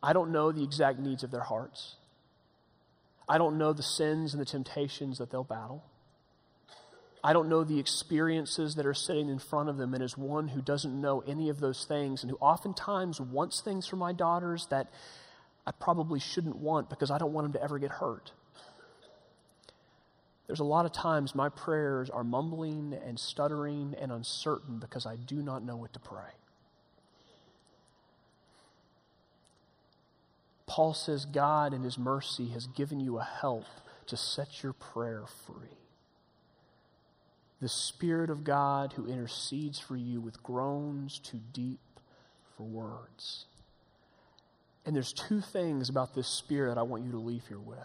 I 0.00 0.12
don't 0.12 0.30
know 0.30 0.52
the 0.52 0.62
exact 0.62 1.00
needs 1.00 1.24
of 1.24 1.32
their 1.32 1.42
hearts. 1.42 1.96
I 3.28 3.38
don't 3.38 3.58
know 3.58 3.72
the 3.72 3.82
sins 3.82 4.32
and 4.32 4.40
the 4.40 4.46
temptations 4.46 5.18
that 5.18 5.30
they'll 5.30 5.42
battle. 5.42 5.84
I 7.24 7.32
don't 7.32 7.48
know 7.48 7.62
the 7.62 7.78
experiences 7.78 8.74
that 8.74 8.86
are 8.86 8.94
sitting 8.94 9.28
in 9.28 9.38
front 9.38 9.68
of 9.68 9.76
them. 9.76 9.94
And 9.94 10.02
as 10.02 10.18
one 10.18 10.48
who 10.48 10.60
doesn't 10.60 11.00
know 11.00 11.22
any 11.26 11.48
of 11.48 11.60
those 11.60 11.84
things 11.84 12.22
and 12.22 12.30
who 12.30 12.36
oftentimes 12.38 13.20
wants 13.20 13.60
things 13.60 13.86
for 13.86 13.96
my 13.96 14.12
daughters 14.12 14.66
that 14.70 14.90
I 15.64 15.70
probably 15.70 16.18
shouldn't 16.18 16.56
want 16.56 16.90
because 16.90 17.10
I 17.10 17.18
don't 17.18 17.32
want 17.32 17.44
them 17.44 17.52
to 17.52 17.62
ever 17.62 17.78
get 17.78 17.92
hurt. 17.92 18.32
There's 20.48 20.58
a 20.58 20.64
lot 20.64 20.84
of 20.84 20.92
times 20.92 21.34
my 21.34 21.48
prayers 21.48 22.10
are 22.10 22.24
mumbling 22.24 22.98
and 23.06 23.18
stuttering 23.18 23.94
and 24.00 24.10
uncertain 24.10 24.78
because 24.78 25.06
I 25.06 25.14
do 25.14 25.36
not 25.36 25.62
know 25.62 25.76
what 25.76 25.92
to 25.92 26.00
pray. 26.00 26.32
Paul 30.66 30.94
says 30.94 31.24
God 31.24 31.72
in 31.72 31.84
his 31.84 31.96
mercy 31.96 32.48
has 32.48 32.66
given 32.66 32.98
you 32.98 33.18
a 33.18 33.24
help 33.24 33.66
to 34.06 34.16
set 34.16 34.62
your 34.62 34.72
prayer 34.72 35.24
free 35.46 35.81
the 37.62 37.68
Spirit 37.68 38.28
of 38.28 38.42
God 38.42 38.92
who 38.94 39.06
intercedes 39.06 39.78
for 39.78 39.96
you 39.96 40.20
with 40.20 40.42
groans 40.42 41.20
too 41.20 41.38
deep 41.52 41.78
for 42.56 42.64
words. 42.64 43.46
And 44.84 44.96
there's 44.96 45.12
two 45.12 45.40
things 45.40 45.88
about 45.88 46.12
this 46.12 46.26
Spirit 46.26 46.76
I 46.76 46.82
want 46.82 47.04
you 47.04 47.12
to 47.12 47.18
leave 47.18 47.46
here 47.46 47.60
with. 47.60 47.78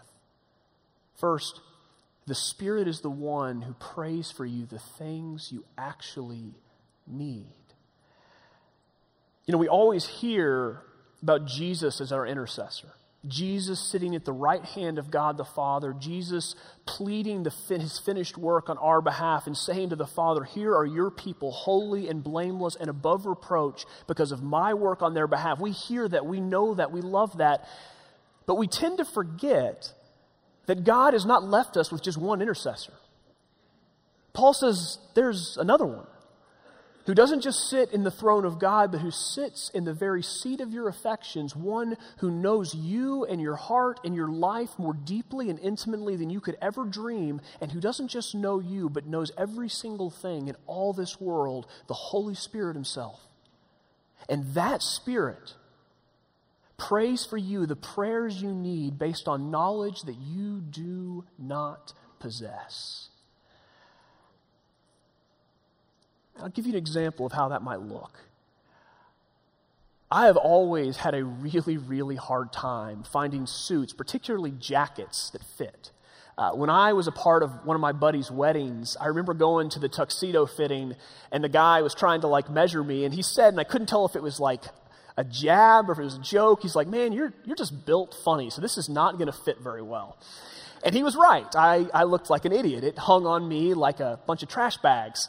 First, 1.14 1.60
the 2.26 2.34
Spirit 2.34 2.88
is 2.88 3.02
the 3.02 3.10
one 3.10 3.62
who 3.62 3.72
prays 3.74 4.32
for 4.32 4.44
you 4.44 4.66
the 4.66 4.80
things 4.80 5.52
you 5.52 5.64
actually 5.78 6.54
need. 7.06 7.46
You 9.46 9.52
know, 9.52 9.58
we 9.58 9.68
always 9.68 10.06
hear 10.06 10.82
about 11.22 11.46
Jesus 11.46 12.00
as 12.00 12.10
our 12.10 12.26
intercessor. 12.26 12.94
Jesus 13.26 13.80
sitting 13.80 14.14
at 14.14 14.24
the 14.24 14.32
right 14.32 14.64
hand 14.64 14.96
of 14.98 15.10
God 15.10 15.36
the 15.36 15.44
Father, 15.44 15.92
Jesus 15.98 16.54
pleading 16.86 17.42
the, 17.42 17.50
his 17.68 17.98
finished 17.98 18.38
work 18.38 18.70
on 18.70 18.78
our 18.78 19.00
behalf 19.00 19.46
and 19.46 19.56
saying 19.56 19.90
to 19.90 19.96
the 19.96 20.06
Father, 20.06 20.44
Here 20.44 20.72
are 20.72 20.86
your 20.86 21.10
people, 21.10 21.50
holy 21.50 22.08
and 22.08 22.22
blameless 22.22 22.76
and 22.76 22.88
above 22.88 23.26
reproach 23.26 23.84
because 24.06 24.30
of 24.30 24.42
my 24.42 24.72
work 24.72 25.02
on 25.02 25.14
their 25.14 25.26
behalf. 25.26 25.58
We 25.58 25.72
hear 25.72 26.08
that, 26.08 26.26
we 26.26 26.40
know 26.40 26.74
that, 26.74 26.92
we 26.92 27.00
love 27.00 27.38
that, 27.38 27.68
but 28.46 28.54
we 28.54 28.68
tend 28.68 28.98
to 28.98 29.04
forget 29.04 29.92
that 30.66 30.84
God 30.84 31.12
has 31.12 31.26
not 31.26 31.42
left 31.42 31.76
us 31.76 31.90
with 31.90 32.02
just 32.02 32.18
one 32.18 32.40
intercessor. 32.40 32.92
Paul 34.32 34.54
says 34.54 34.98
there's 35.14 35.56
another 35.56 35.86
one 35.86 36.06
who 37.08 37.14
doesn't 37.14 37.40
just 37.40 37.70
sit 37.70 37.90
in 37.94 38.04
the 38.04 38.10
throne 38.10 38.44
of 38.44 38.58
God, 38.58 38.92
but 38.92 39.00
who 39.00 39.10
sits 39.10 39.70
in 39.70 39.84
the 39.84 39.94
very 39.94 40.22
seat 40.22 40.60
of 40.60 40.74
your 40.74 40.88
affections, 40.88 41.56
one 41.56 41.96
who 42.18 42.30
knows 42.30 42.74
you 42.74 43.24
and 43.24 43.40
your 43.40 43.56
heart 43.56 43.98
and 44.04 44.14
your 44.14 44.28
life 44.28 44.78
more 44.78 44.92
deeply 44.92 45.48
and 45.48 45.58
intimately 45.60 46.16
than 46.16 46.28
you 46.28 46.38
could 46.38 46.58
ever 46.60 46.84
dream, 46.84 47.40
and 47.62 47.72
who 47.72 47.80
doesn't 47.80 48.08
just 48.08 48.34
know 48.34 48.60
you, 48.60 48.90
but 48.90 49.06
knows 49.06 49.32
every 49.38 49.70
single 49.70 50.10
thing 50.10 50.48
in 50.48 50.56
all 50.66 50.92
this 50.92 51.18
world, 51.18 51.66
the 51.86 51.94
Holy 51.94 52.34
Spirit 52.34 52.74
Himself. 52.74 53.18
And 54.28 54.52
that 54.52 54.82
Spirit 54.82 55.54
prays 56.76 57.24
for 57.24 57.38
you 57.38 57.64
the 57.64 57.74
prayers 57.74 58.42
you 58.42 58.52
need 58.52 58.98
based 58.98 59.28
on 59.28 59.50
knowledge 59.50 60.02
that 60.02 60.18
you 60.18 60.60
do 60.60 61.24
not 61.38 61.94
possess. 62.20 63.08
I'll 66.40 66.48
give 66.48 66.66
you 66.66 66.72
an 66.72 66.78
example 66.78 67.26
of 67.26 67.32
how 67.32 67.48
that 67.48 67.62
might 67.62 67.80
look. 67.80 68.18
I 70.10 70.26
have 70.26 70.36
always 70.36 70.96
had 70.96 71.14
a 71.14 71.22
really, 71.24 71.76
really 71.76 72.16
hard 72.16 72.52
time 72.52 73.02
finding 73.02 73.46
suits, 73.46 73.92
particularly 73.92 74.52
jackets, 74.52 75.30
that 75.30 75.42
fit. 75.42 75.90
Uh, 76.38 76.52
when 76.52 76.70
I 76.70 76.92
was 76.92 77.08
a 77.08 77.12
part 77.12 77.42
of 77.42 77.66
one 77.66 77.74
of 77.74 77.80
my 77.80 77.92
buddy's 77.92 78.30
weddings, 78.30 78.96
I 78.98 79.06
remember 79.08 79.34
going 79.34 79.70
to 79.70 79.80
the 79.80 79.88
tuxedo 79.88 80.46
fitting, 80.46 80.94
and 81.32 81.42
the 81.42 81.48
guy 81.48 81.82
was 81.82 81.94
trying 81.94 82.20
to 82.22 82.28
like 82.28 82.48
measure 82.48 82.82
me, 82.82 83.04
and 83.04 83.12
he 83.12 83.22
said, 83.22 83.48
and 83.52 83.60
I 83.60 83.64
couldn't 83.64 83.88
tell 83.88 84.06
if 84.06 84.16
it 84.16 84.22
was 84.22 84.38
like 84.38 84.62
a 85.16 85.24
jab 85.24 85.90
or 85.90 85.92
if 85.92 85.98
it 85.98 86.04
was 86.04 86.14
a 86.14 86.20
joke. 86.22 86.62
He's 86.62 86.76
like, 86.76 86.86
"Man, 86.86 87.12
you're 87.12 87.34
you're 87.44 87.56
just 87.56 87.84
built 87.84 88.16
funny, 88.24 88.50
so 88.50 88.62
this 88.62 88.78
is 88.78 88.88
not 88.88 89.18
going 89.18 89.26
to 89.26 89.32
fit 89.32 89.58
very 89.60 89.82
well." 89.82 90.16
And 90.84 90.94
he 90.94 91.02
was 91.02 91.16
right. 91.16 91.46
I, 91.56 91.88
I 91.92 92.04
looked 92.04 92.30
like 92.30 92.44
an 92.44 92.52
idiot. 92.52 92.84
It 92.84 92.96
hung 92.96 93.26
on 93.26 93.48
me 93.48 93.74
like 93.74 93.98
a 93.98 94.20
bunch 94.26 94.44
of 94.44 94.48
trash 94.48 94.76
bags. 94.76 95.28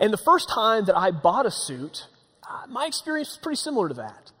And 0.00 0.12
the 0.12 0.18
first 0.18 0.48
time 0.48 0.86
that 0.86 0.96
I 0.96 1.10
bought 1.10 1.46
a 1.46 1.50
suit, 1.50 2.06
uh, 2.48 2.66
my 2.68 2.86
experience 2.86 3.30
was 3.30 3.38
pretty 3.38 3.56
similar 3.56 3.88
to 3.88 3.94
that. 3.94 4.32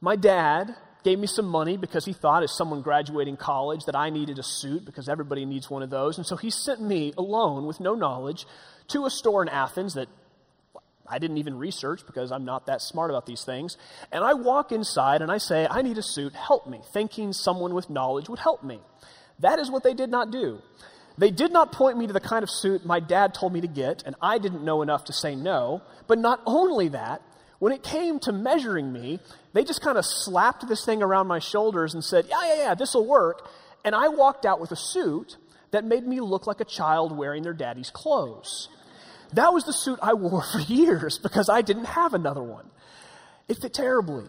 My 0.00 0.16
dad 0.16 0.74
gave 1.02 1.18
me 1.18 1.26
some 1.26 1.46
money 1.46 1.76
because 1.76 2.04
he 2.04 2.12
thought, 2.12 2.42
as 2.42 2.52
someone 2.56 2.82
graduating 2.82 3.36
college, 3.36 3.84
that 3.86 3.96
I 3.96 4.10
needed 4.10 4.38
a 4.38 4.42
suit 4.42 4.84
because 4.84 5.08
everybody 5.08 5.44
needs 5.44 5.70
one 5.70 5.82
of 5.82 5.90
those. 5.90 6.18
And 6.18 6.26
so 6.26 6.36
he 6.36 6.50
sent 6.50 6.82
me 6.82 7.14
alone 7.16 7.66
with 7.66 7.80
no 7.80 7.94
knowledge 7.94 8.46
to 8.88 9.06
a 9.06 9.10
store 9.10 9.42
in 9.42 9.48
Athens 9.48 9.94
that 9.94 10.08
I 11.10 11.18
didn't 11.18 11.38
even 11.38 11.58
research 11.58 12.02
because 12.06 12.30
I'm 12.30 12.44
not 12.44 12.66
that 12.66 12.80
smart 12.80 13.10
about 13.10 13.26
these 13.26 13.44
things. 13.44 13.76
And 14.12 14.22
I 14.22 14.34
walk 14.34 14.70
inside 14.70 15.22
and 15.22 15.30
I 15.30 15.38
say, 15.38 15.66
I 15.68 15.82
need 15.82 15.98
a 15.98 16.02
suit, 16.02 16.34
help 16.34 16.68
me, 16.68 16.80
thinking 16.92 17.32
someone 17.32 17.74
with 17.74 17.90
knowledge 17.90 18.28
would 18.28 18.38
help 18.38 18.62
me. 18.62 18.80
That 19.40 19.58
is 19.58 19.70
what 19.70 19.82
they 19.82 19.94
did 19.94 20.10
not 20.10 20.30
do. 20.30 20.62
They 21.18 21.30
did 21.30 21.52
not 21.52 21.72
point 21.72 21.98
me 21.98 22.06
to 22.06 22.12
the 22.12 22.20
kind 22.20 22.42
of 22.42 22.50
suit 22.50 22.86
my 22.86 23.00
dad 23.00 23.34
told 23.34 23.52
me 23.52 23.60
to 23.60 23.66
get, 23.66 24.02
and 24.06 24.14
I 24.22 24.38
didn't 24.38 24.64
know 24.64 24.82
enough 24.82 25.04
to 25.06 25.12
say 25.12 25.34
no. 25.34 25.82
But 26.06 26.18
not 26.18 26.40
only 26.46 26.88
that, 26.88 27.22
when 27.58 27.72
it 27.72 27.82
came 27.82 28.18
to 28.20 28.32
measuring 28.32 28.92
me, 28.92 29.20
they 29.52 29.64
just 29.64 29.82
kind 29.82 29.98
of 29.98 30.06
slapped 30.06 30.66
this 30.66 30.84
thing 30.84 31.02
around 31.02 31.26
my 31.26 31.38
shoulders 31.38 31.94
and 31.94 32.02
said, 32.02 32.26
Yeah, 32.28 32.40
yeah, 32.46 32.56
yeah, 32.56 32.74
this 32.74 32.94
will 32.94 33.06
work. 33.06 33.48
And 33.84 33.94
I 33.94 34.08
walked 34.08 34.46
out 34.46 34.60
with 34.60 34.72
a 34.72 34.76
suit 34.76 35.36
that 35.70 35.84
made 35.84 36.06
me 36.06 36.20
look 36.20 36.46
like 36.46 36.60
a 36.60 36.64
child 36.64 37.16
wearing 37.16 37.42
their 37.42 37.52
daddy's 37.52 37.90
clothes. 37.90 38.68
That 39.34 39.52
was 39.52 39.64
the 39.64 39.72
suit 39.72 39.98
I 40.02 40.14
wore 40.14 40.42
for 40.52 40.60
years 40.60 41.18
because 41.18 41.48
I 41.48 41.62
didn't 41.62 41.84
have 41.84 42.14
another 42.14 42.42
one. 42.42 42.70
It 43.48 43.58
fit 43.60 43.74
terribly. 43.74 44.24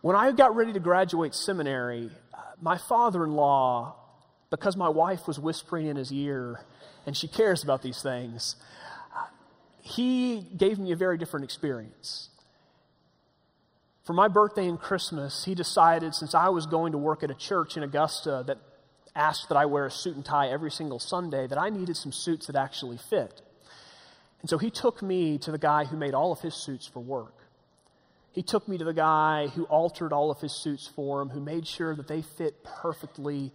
When 0.00 0.16
I 0.16 0.32
got 0.32 0.54
ready 0.54 0.72
to 0.72 0.80
graduate 0.80 1.34
seminary, 1.34 2.10
uh, 2.32 2.38
my 2.60 2.78
father 2.78 3.24
in 3.24 3.32
law 3.32 3.96
because 4.58 4.76
my 4.76 4.88
wife 4.88 5.26
was 5.26 5.38
whispering 5.38 5.86
in 5.86 5.96
his 5.96 6.12
ear 6.12 6.60
and 7.06 7.16
she 7.16 7.28
cares 7.28 7.62
about 7.62 7.82
these 7.82 8.02
things, 8.02 8.56
he 9.80 10.46
gave 10.56 10.78
me 10.78 10.92
a 10.92 10.96
very 10.96 11.18
different 11.18 11.44
experience. 11.44 12.30
For 14.04 14.12
my 14.12 14.28
birthday 14.28 14.66
and 14.66 14.78
Christmas, 14.78 15.44
he 15.44 15.54
decided, 15.54 16.14
since 16.14 16.34
I 16.34 16.48
was 16.50 16.66
going 16.66 16.92
to 16.92 16.98
work 16.98 17.22
at 17.22 17.30
a 17.30 17.34
church 17.34 17.76
in 17.76 17.82
Augusta 17.82 18.44
that 18.46 18.58
asked 19.16 19.48
that 19.48 19.56
I 19.56 19.66
wear 19.66 19.86
a 19.86 19.90
suit 19.90 20.16
and 20.16 20.24
tie 20.24 20.48
every 20.48 20.70
single 20.70 20.98
Sunday, 20.98 21.46
that 21.46 21.58
I 21.58 21.70
needed 21.70 21.96
some 21.96 22.12
suits 22.12 22.46
that 22.46 22.56
actually 22.56 22.98
fit. 22.98 23.40
And 24.40 24.50
so 24.50 24.58
he 24.58 24.70
took 24.70 25.02
me 25.02 25.38
to 25.38 25.50
the 25.50 25.58
guy 25.58 25.84
who 25.84 25.96
made 25.96 26.12
all 26.12 26.32
of 26.32 26.40
his 26.40 26.54
suits 26.54 26.86
for 26.86 27.00
work. 27.00 27.34
He 28.32 28.42
took 28.42 28.68
me 28.68 28.76
to 28.78 28.84
the 28.84 28.92
guy 28.92 29.46
who 29.46 29.64
altered 29.64 30.12
all 30.12 30.30
of 30.30 30.40
his 30.40 30.52
suits 30.52 30.86
for 30.86 31.22
him, 31.22 31.28
who 31.28 31.40
made 31.40 31.66
sure 31.66 31.94
that 31.94 32.08
they 32.08 32.20
fit 32.20 32.64
perfectly 32.64 33.52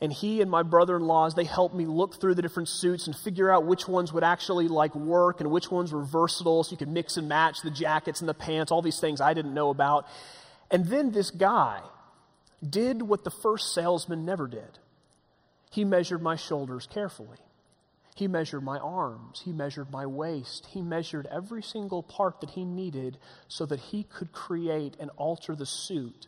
and 0.00 0.12
he 0.12 0.40
and 0.40 0.50
my 0.50 0.62
brother-in-laws 0.62 1.34
they 1.34 1.44
helped 1.44 1.74
me 1.74 1.86
look 1.86 2.20
through 2.20 2.34
the 2.34 2.42
different 2.42 2.68
suits 2.68 3.06
and 3.06 3.16
figure 3.16 3.50
out 3.50 3.66
which 3.66 3.88
ones 3.88 4.12
would 4.12 4.24
actually 4.24 4.68
like 4.68 4.94
work 4.94 5.40
and 5.40 5.50
which 5.50 5.70
ones 5.70 5.92
were 5.92 6.04
versatile 6.04 6.62
so 6.62 6.70
you 6.70 6.76
could 6.76 6.88
mix 6.88 7.16
and 7.16 7.28
match 7.28 7.62
the 7.62 7.70
jackets 7.70 8.20
and 8.20 8.28
the 8.28 8.34
pants 8.34 8.70
all 8.70 8.82
these 8.82 9.00
things 9.00 9.20
i 9.20 9.34
didn't 9.34 9.54
know 9.54 9.70
about 9.70 10.06
and 10.70 10.86
then 10.86 11.12
this 11.12 11.30
guy 11.30 11.80
did 12.68 13.02
what 13.02 13.24
the 13.24 13.30
first 13.30 13.74
salesman 13.74 14.24
never 14.24 14.46
did 14.46 14.78
he 15.70 15.84
measured 15.84 16.22
my 16.22 16.36
shoulders 16.36 16.88
carefully 16.90 17.38
He 18.18 18.26
measured 18.26 18.64
my 18.64 18.78
arms. 18.80 19.42
He 19.44 19.52
measured 19.52 19.92
my 19.92 20.04
waist. 20.04 20.66
He 20.72 20.82
measured 20.82 21.28
every 21.30 21.62
single 21.62 22.02
part 22.02 22.40
that 22.40 22.50
he 22.50 22.64
needed 22.64 23.16
so 23.46 23.64
that 23.66 23.78
he 23.78 24.02
could 24.02 24.32
create 24.32 24.96
and 24.98 25.10
alter 25.16 25.54
the 25.54 25.64
suit. 25.64 26.26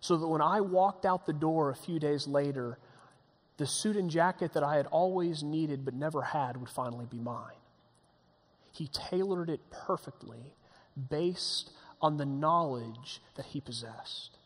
So 0.00 0.16
that 0.16 0.26
when 0.26 0.40
I 0.40 0.62
walked 0.62 1.04
out 1.04 1.26
the 1.26 1.34
door 1.34 1.68
a 1.68 1.76
few 1.76 1.98
days 1.98 2.26
later, 2.26 2.78
the 3.56 3.66
suit 3.66 3.96
and 3.96 4.10
jacket 4.10 4.52
that 4.52 4.62
I 4.62 4.76
had 4.76 4.86
always 4.86 5.42
needed 5.42 5.84
but 5.84 5.94
never 5.94 6.22
had 6.22 6.56
would 6.58 6.68
finally 6.68 7.06
be 7.06 7.18
mine. 7.18 7.56
He 8.72 8.88
tailored 8.88 9.48
it 9.48 9.60
perfectly 9.70 10.54
based 11.10 11.70
on 12.00 12.18
the 12.18 12.26
knowledge 12.26 13.22
that 13.36 13.46
he 13.46 13.60
possessed. 13.60 14.36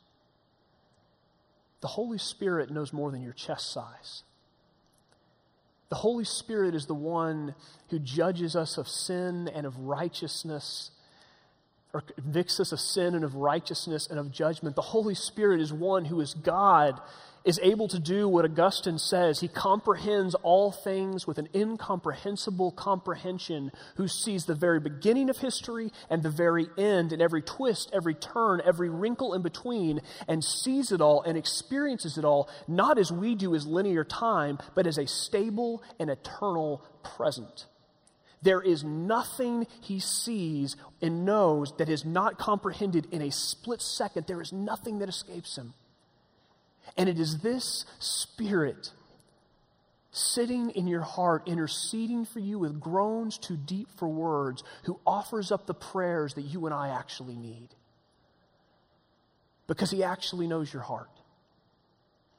The 1.80 1.88
Holy 1.88 2.18
Spirit 2.18 2.70
knows 2.70 2.92
more 2.92 3.10
than 3.10 3.22
your 3.22 3.32
chest 3.32 3.72
size. 3.72 4.22
The 5.88 5.96
Holy 5.96 6.24
Spirit 6.24 6.74
is 6.74 6.86
the 6.86 6.94
one 6.94 7.54
who 7.88 7.98
judges 7.98 8.54
us 8.54 8.78
of 8.78 8.86
sin 8.86 9.48
and 9.52 9.66
of 9.66 9.76
righteousness, 9.80 10.92
or 11.92 12.02
convicts 12.02 12.60
us 12.60 12.70
of 12.70 12.78
sin 12.78 13.16
and 13.16 13.24
of 13.24 13.34
righteousness 13.34 14.06
and 14.08 14.18
of 14.18 14.30
judgment. 14.30 14.76
The 14.76 14.82
Holy 14.82 15.16
Spirit 15.16 15.60
is 15.60 15.72
one 15.72 16.04
who 16.04 16.20
is 16.20 16.34
God 16.34 17.00
is 17.44 17.58
able 17.62 17.88
to 17.88 17.98
do 17.98 18.28
what 18.28 18.44
Augustine 18.44 18.98
says. 18.98 19.40
He 19.40 19.48
comprehends 19.48 20.34
all 20.36 20.70
things 20.70 21.26
with 21.26 21.38
an 21.38 21.48
incomprehensible 21.54 22.72
comprehension, 22.72 23.72
who 23.96 24.08
sees 24.08 24.44
the 24.44 24.54
very 24.54 24.80
beginning 24.80 25.30
of 25.30 25.38
history 25.38 25.90
and 26.08 26.22
the 26.22 26.30
very 26.30 26.68
end, 26.76 27.12
and 27.12 27.22
every 27.22 27.42
twist, 27.42 27.90
every 27.92 28.14
turn, 28.14 28.60
every 28.64 28.90
wrinkle 28.90 29.34
in 29.34 29.42
between, 29.42 30.00
and 30.28 30.44
sees 30.44 30.92
it 30.92 31.00
all 31.00 31.22
and 31.22 31.38
experiences 31.38 32.18
it 32.18 32.24
all, 32.24 32.48
not 32.68 32.98
as 32.98 33.10
we 33.10 33.34
do 33.34 33.54
as 33.54 33.66
linear 33.66 34.04
time, 34.04 34.58
but 34.74 34.86
as 34.86 34.98
a 34.98 35.06
stable 35.06 35.82
and 35.98 36.10
eternal 36.10 36.84
present. 37.02 37.66
There 38.42 38.62
is 38.62 38.82
nothing 38.82 39.66
he 39.82 40.00
sees 40.00 40.76
and 41.02 41.24
knows 41.24 41.76
that 41.76 41.90
is 41.90 42.04
not 42.04 42.38
comprehended 42.38 43.06
in 43.10 43.20
a 43.20 43.30
split 43.30 43.82
second. 43.82 44.26
There 44.26 44.40
is 44.40 44.52
nothing 44.52 44.98
that 45.00 45.08
escapes 45.08 45.56
him. 45.56 45.74
And 46.96 47.08
it 47.08 47.18
is 47.18 47.38
this 47.38 47.84
Spirit 47.98 48.90
sitting 50.12 50.70
in 50.70 50.86
your 50.86 51.02
heart, 51.02 51.46
interceding 51.46 52.24
for 52.24 52.40
you 52.40 52.58
with 52.58 52.80
groans 52.80 53.38
too 53.38 53.56
deep 53.56 53.88
for 53.96 54.08
words, 54.08 54.64
who 54.84 54.98
offers 55.06 55.52
up 55.52 55.66
the 55.66 55.74
prayers 55.74 56.34
that 56.34 56.42
you 56.42 56.66
and 56.66 56.74
I 56.74 56.88
actually 56.88 57.36
need. 57.36 57.68
Because 59.66 59.90
He 59.90 60.02
actually 60.02 60.48
knows 60.48 60.72
your 60.72 60.82
heart. 60.82 61.10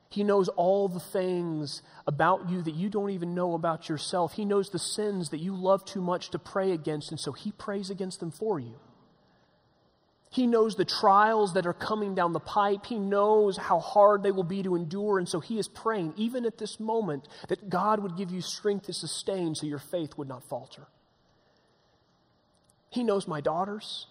He 0.09 0.25
knows 0.25 0.49
all 0.49 0.89
the 0.89 0.99
things 0.99 1.81
about 2.05 2.49
you 2.49 2.61
that 2.61 2.73
you 2.73 2.89
don't 2.89 3.11
even 3.11 3.33
know 3.33 3.53
about 3.53 3.87
yourself. 3.87 4.33
He 4.33 4.43
knows 4.43 4.69
the 4.69 4.77
sins 4.77 5.29
that 5.29 5.39
you 5.39 5.55
love 5.55 5.85
too 5.85 6.01
much 6.01 6.31
to 6.31 6.39
pray 6.39 6.73
against, 6.73 7.11
and 7.11 7.19
so 7.19 7.31
He 7.31 7.53
prays 7.53 7.89
against 7.89 8.19
them 8.19 8.31
for 8.31 8.59
you. 8.59 8.75
He 10.31 10.47
knows 10.47 10.75
the 10.75 10.85
trials 10.85 11.55
that 11.55 11.67
are 11.67 11.73
coming 11.73 12.15
down 12.15 12.31
the 12.31 12.39
pipe. 12.39 12.85
He 12.85 12.97
knows 12.97 13.57
how 13.57 13.79
hard 13.79 14.23
they 14.23 14.31
will 14.31 14.45
be 14.45 14.63
to 14.63 14.75
endure. 14.77 15.19
And 15.19 15.27
so 15.27 15.41
he 15.41 15.59
is 15.59 15.67
praying, 15.67 16.13
even 16.15 16.45
at 16.45 16.57
this 16.57 16.79
moment, 16.79 17.27
that 17.49 17.69
God 17.69 18.01
would 18.01 18.15
give 18.15 18.31
you 18.31 18.39
strength 18.39 18.85
to 18.85 18.93
sustain 18.93 19.55
so 19.55 19.67
your 19.67 19.77
faith 19.77 20.17
would 20.17 20.29
not 20.29 20.47
falter. 20.47 20.87
He 22.89 23.03
knows 23.03 23.27
my 23.27 23.41
daughters. 23.41 24.07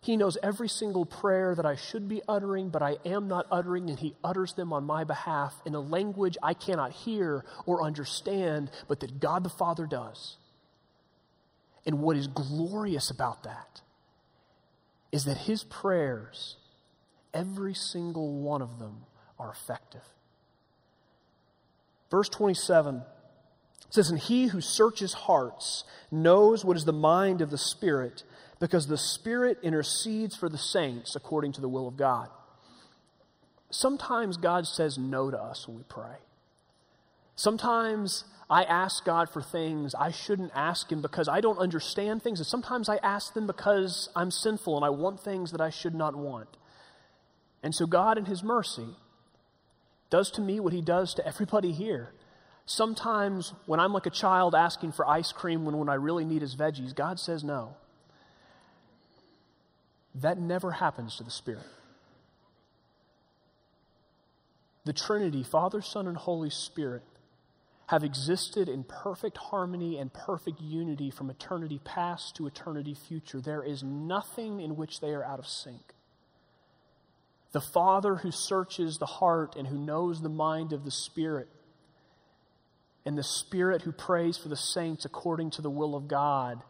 He 0.00 0.16
knows 0.16 0.38
every 0.42 0.70
single 0.70 1.04
prayer 1.04 1.54
that 1.54 1.66
I 1.66 1.76
should 1.76 2.08
be 2.08 2.22
uttering, 2.26 2.70
but 2.70 2.82
I 2.82 2.96
am 3.04 3.28
not 3.28 3.46
uttering, 3.50 3.90
and 3.90 3.98
He 3.98 4.14
utters 4.24 4.54
them 4.54 4.72
on 4.72 4.84
my 4.84 5.04
behalf 5.04 5.54
in 5.66 5.74
a 5.74 5.80
language 5.80 6.38
I 6.42 6.54
cannot 6.54 6.92
hear 6.92 7.44
or 7.66 7.82
understand, 7.82 8.70
but 8.88 9.00
that 9.00 9.20
God 9.20 9.44
the 9.44 9.50
Father 9.50 9.84
does. 9.84 10.38
And 11.84 12.00
what 12.00 12.16
is 12.16 12.26
glorious 12.26 13.10
about 13.10 13.42
that 13.42 13.82
is 15.14 15.26
that 15.26 15.36
his 15.36 15.62
prayers, 15.62 16.56
every 17.32 17.72
single 17.72 18.32
one 18.32 18.60
of 18.60 18.80
them, 18.80 19.04
are 19.38 19.52
effective. 19.52 20.02
Verse 22.10 22.28
27 22.28 23.00
says, 23.90 24.10
And 24.10 24.18
he 24.18 24.48
who 24.48 24.60
searches 24.60 25.12
hearts 25.12 25.84
knows 26.10 26.64
what 26.64 26.76
is 26.76 26.84
the 26.84 26.92
mind 26.92 27.42
of 27.42 27.50
the 27.50 27.58
Spirit, 27.58 28.24
because 28.58 28.88
the 28.88 28.98
Spirit 28.98 29.58
intercedes 29.62 30.34
for 30.34 30.48
the 30.48 30.58
saints 30.58 31.14
according 31.14 31.52
to 31.52 31.60
the 31.60 31.68
will 31.68 31.86
of 31.86 31.96
God. 31.96 32.28
Sometimes 33.70 34.36
God 34.36 34.66
says 34.66 34.98
no 34.98 35.30
to 35.30 35.40
us 35.40 35.68
when 35.68 35.76
we 35.76 35.84
pray. 35.84 36.16
Sometimes 37.36 38.24
I 38.48 38.62
ask 38.64 39.04
God 39.04 39.28
for 39.30 39.42
things 39.42 39.94
I 39.94 40.10
shouldn't 40.10 40.52
ask 40.54 40.90
Him 40.90 41.02
because 41.02 41.28
I 41.28 41.40
don't 41.40 41.58
understand 41.58 42.22
things. 42.22 42.38
And 42.40 42.46
sometimes 42.46 42.88
I 42.88 42.96
ask 43.02 43.34
them 43.34 43.46
because 43.46 44.08
I'm 44.14 44.30
sinful 44.30 44.76
and 44.76 44.84
I 44.84 44.90
want 44.90 45.20
things 45.20 45.50
that 45.52 45.60
I 45.60 45.70
should 45.70 45.94
not 45.94 46.14
want. 46.14 46.56
And 47.62 47.74
so 47.74 47.86
God, 47.86 48.18
in 48.18 48.26
His 48.26 48.42
mercy, 48.42 48.96
does 50.10 50.30
to 50.32 50.40
me 50.40 50.60
what 50.60 50.72
He 50.72 50.82
does 50.82 51.14
to 51.14 51.26
everybody 51.26 51.72
here. 51.72 52.12
Sometimes 52.66 53.52
when 53.66 53.80
I'm 53.80 53.92
like 53.92 54.06
a 54.06 54.10
child 54.10 54.54
asking 54.54 54.92
for 54.92 55.08
ice 55.08 55.32
cream 55.32 55.64
when 55.64 55.76
what 55.76 55.88
I 55.88 55.94
really 55.94 56.24
need 56.24 56.42
is 56.42 56.54
veggies, 56.54 56.94
God 56.94 57.18
says 57.18 57.42
no. 57.42 57.76
That 60.14 60.38
never 60.38 60.70
happens 60.72 61.16
to 61.16 61.24
the 61.24 61.30
Spirit. 61.30 61.66
The 64.84 64.92
Trinity, 64.92 65.42
Father, 65.42 65.82
Son, 65.82 66.06
and 66.06 66.16
Holy 66.16 66.50
Spirit, 66.50 67.02
have 67.88 68.02
existed 68.02 68.68
in 68.68 68.84
perfect 68.84 69.36
harmony 69.36 69.98
and 69.98 70.12
perfect 70.12 70.60
unity 70.60 71.10
from 71.10 71.30
eternity 71.30 71.80
past 71.84 72.34
to 72.36 72.46
eternity 72.46 72.94
future. 72.94 73.40
There 73.40 73.62
is 73.62 73.82
nothing 73.82 74.60
in 74.60 74.76
which 74.76 75.00
they 75.00 75.10
are 75.10 75.24
out 75.24 75.38
of 75.38 75.46
sync. 75.46 75.92
The 77.52 77.60
Father 77.60 78.16
who 78.16 78.30
searches 78.30 78.98
the 78.98 79.06
heart 79.06 79.54
and 79.54 79.68
who 79.68 79.78
knows 79.78 80.20
the 80.20 80.28
mind 80.28 80.72
of 80.72 80.84
the 80.84 80.90
Spirit, 80.90 81.48
and 83.06 83.18
the 83.18 83.22
Spirit 83.22 83.82
who 83.82 83.92
prays 83.92 84.36
for 84.38 84.48
the 84.48 84.56
saints 84.56 85.04
according 85.04 85.50
to 85.50 85.62
the 85.62 85.70
will 85.70 85.94
of 85.94 86.08
God 86.08 86.62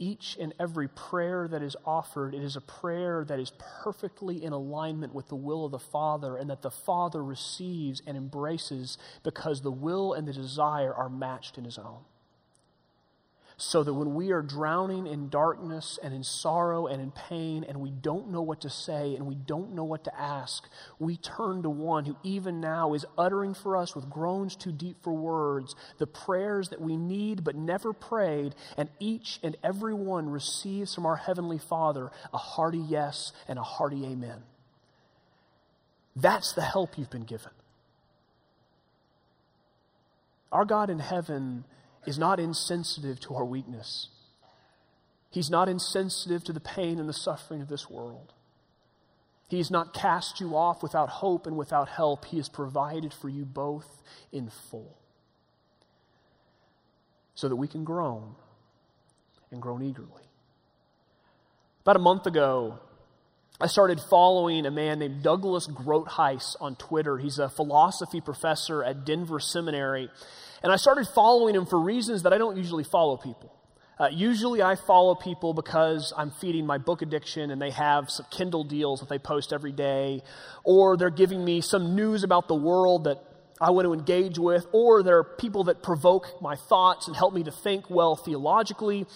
each 0.00 0.36
and 0.40 0.52
every 0.58 0.88
prayer 0.88 1.46
that 1.46 1.62
is 1.62 1.76
offered, 1.84 2.34
it 2.34 2.42
is 2.42 2.56
a 2.56 2.60
prayer 2.60 3.24
that 3.28 3.38
is 3.38 3.52
perfectly 3.84 4.42
in 4.42 4.52
alignment 4.52 5.14
with 5.14 5.28
the 5.28 5.36
will 5.36 5.66
of 5.66 5.72
the 5.72 5.78
Father 5.78 6.36
and 6.36 6.50
that 6.50 6.62
the 6.62 6.70
Father 6.70 7.22
receives 7.22 8.02
and 8.06 8.16
embraces 8.16 8.98
because 9.22 9.60
the 9.60 9.70
will 9.70 10.14
and 10.14 10.26
the 10.26 10.32
desire 10.32 10.92
are 10.92 11.10
matched 11.10 11.58
in 11.58 11.64
His 11.64 11.78
own 11.78 12.00
so 13.60 13.84
that 13.84 13.92
when 13.92 14.14
we 14.14 14.30
are 14.30 14.40
drowning 14.40 15.06
in 15.06 15.28
darkness 15.28 15.98
and 16.02 16.14
in 16.14 16.24
sorrow 16.24 16.86
and 16.86 17.02
in 17.02 17.10
pain 17.10 17.62
and 17.68 17.78
we 17.78 17.90
don't 17.90 18.30
know 18.30 18.40
what 18.40 18.62
to 18.62 18.70
say 18.70 19.14
and 19.14 19.26
we 19.26 19.34
don't 19.34 19.74
know 19.74 19.84
what 19.84 20.04
to 20.04 20.20
ask, 20.20 20.66
we 20.98 21.16
turn 21.18 21.62
to 21.62 21.68
one 21.68 22.06
who 22.06 22.16
even 22.22 22.58
now 22.60 22.94
is 22.94 23.04
uttering 23.18 23.52
for 23.52 23.76
us 23.76 23.94
with 23.94 24.08
groans 24.08 24.56
too 24.56 24.72
deep 24.72 24.96
for 25.02 25.12
words 25.12 25.74
the 25.98 26.06
prayers 26.06 26.70
that 26.70 26.80
we 26.80 26.96
need 26.96 27.44
but 27.44 27.54
never 27.54 27.92
prayed, 27.92 28.54
and 28.78 28.88
each 28.98 29.38
and 29.42 29.56
every 29.62 29.94
one 29.94 30.30
receives 30.30 30.94
from 30.94 31.04
our 31.04 31.16
Heavenly 31.16 31.58
Father 31.58 32.10
a 32.32 32.38
hearty 32.38 32.78
yes 32.78 33.32
and 33.46 33.58
a 33.58 33.62
hearty 33.62 34.06
amen. 34.06 34.42
That's 36.16 36.54
the 36.54 36.62
help 36.62 36.96
you've 36.96 37.10
been 37.10 37.24
given. 37.24 37.52
Our 40.50 40.64
God 40.64 40.90
in 40.90 40.98
heaven 40.98 41.64
is 42.10 42.18
not 42.18 42.40
insensitive 42.40 43.20
to 43.20 43.36
our 43.36 43.44
weakness. 43.44 44.08
He's 45.30 45.48
not 45.48 45.68
insensitive 45.68 46.42
to 46.44 46.52
the 46.52 46.58
pain 46.58 46.98
and 46.98 47.08
the 47.08 47.12
suffering 47.14 47.62
of 47.62 47.68
this 47.68 47.88
world. 47.88 48.32
He 49.46 49.58
has 49.58 49.70
not 49.70 49.94
cast 49.94 50.40
you 50.40 50.56
off 50.56 50.82
without 50.82 51.08
hope 51.08 51.46
and 51.46 51.56
without 51.56 51.88
help. 51.88 52.24
He 52.24 52.38
has 52.38 52.48
provided 52.48 53.14
for 53.14 53.28
you 53.28 53.44
both 53.44 54.02
in 54.32 54.50
full 54.70 54.98
so 57.36 57.48
that 57.48 57.54
we 57.54 57.68
can 57.68 57.84
groan 57.84 58.34
and 59.52 59.62
groan 59.62 59.80
eagerly. 59.80 60.24
About 61.82 61.94
a 61.94 62.00
month 62.00 62.26
ago, 62.26 62.80
I 63.60 63.68
started 63.68 64.00
following 64.00 64.66
a 64.66 64.70
man 64.72 64.98
named 64.98 65.22
Douglas 65.22 65.68
Groothuis 65.68 66.56
on 66.60 66.74
Twitter. 66.74 67.18
He's 67.18 67.38
a 67.38 67.48
philosophy 67.48 68.20
professor 68.20 68.82
at 68.82 69.04
Denver 69.04 69.38
Seminary. 69.38 70.10
And 70.62 70.72
I 70.72 70.76
started 70.76 71.06
following 71.08 71.54
him 71.54 71.66
for 71.66 71.80
reasons 71.80 72.22
that 72.24 72.32
I 72.32 72.38
don't 72.38 72.56
usually 72.56 72.84
follow 72.84 73.16
people. 73.16 73.52
Uh, 73.98 74.08
usually 74.08 74.62
I 74.62 74.76
follow 74.76 75.14
people 75.14 75.52
because 75.52 76.12
I'm 76.16 76.30
feeding 76.30 76.66
my 76.66 76.78
book 76.78 77.02
addiction 77.02 77.50
and 77.50 77.60
they 77.60 77.70
have 77.70 78.10
some 78.10 78.24
Kindle 78.30 78.64
deals 78.64 79.00
that 79.00 79.10
they 79.10 79.18
post 79.18 79.52
every 79.52 79.72
day, 79.72 80.22
or 80.64 80.96
they're 80.96 81.10
giving 81.10 81.44
me 81.44 81.60
some 81.60 81.94
news 81.94 82.24
about 82.24 82.48
the 82.48 82.54
world 82.54 83.04
that 83.04 83.18
I 83.60 83.70
want 83.70 83.84
to 83.84 83.92
engage 83.92 84.38
with, 84.38 84.66
or 84.72 85.02
they're 85.02 85.22
people 85.22 85.64
that 85.64 85.82
provoke 85.82 86.40
my 86.40 86.56
thoughts 86.56 87.08
and 87.08 87.16
help 87.16 87.34
me 87.34 87.42
to 87.44 87.50
think 87.50 87.90
well 87.90 88.16
theologically. 88.16 89.06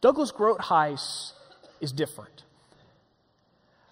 Douglas 0.00 0.32
Groothuis 0.32 1.32
is 1.82 1.92
different. 1.92 2.44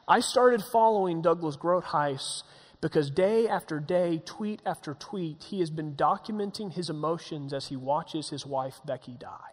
I 0.08 0.20
started 0.20 0.62
following 0.62 1.20
Douglas 1.20 1.56
Groothuis 1.56 2.42
because 2.82 3.10
day 3.10 3.46
after 3.46 3.78
day, 3.78 4.20
tweet 4.26 4.60
after 4.66 4.92
tweet, 4.92 5.44
he 5.44 5.60
has 5.60 5.70
been 5.70 5.94
documenting 5.94 6.72
his 6.72 6.90
emotions 6.90 7.52
as 7.52 7.68
he 7.68 7.76
watches 7.76 8.30
his 8.30 8.44
wife, 8.44 8.80
Becky, 8.84 9.12
die. 9.12 9.52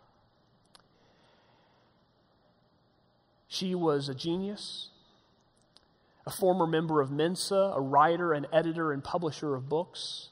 She 3.48 3.76
was 3.76 4.10
a 4.10 4.16
genius, 4.16 4.90
a 6.26 6.32
former 6.32 6.66
member 6.66 7.02
of 7.02 7.12
Mensa, 7.12 7.72
a 7.76 7.80
writer 7.80 8.34
and 8.34 8.48
editor 8.52 8.92
and 8.92 9.04
publisher 9.04 9.54
of 9.54 9.70
books, 9.70 10.30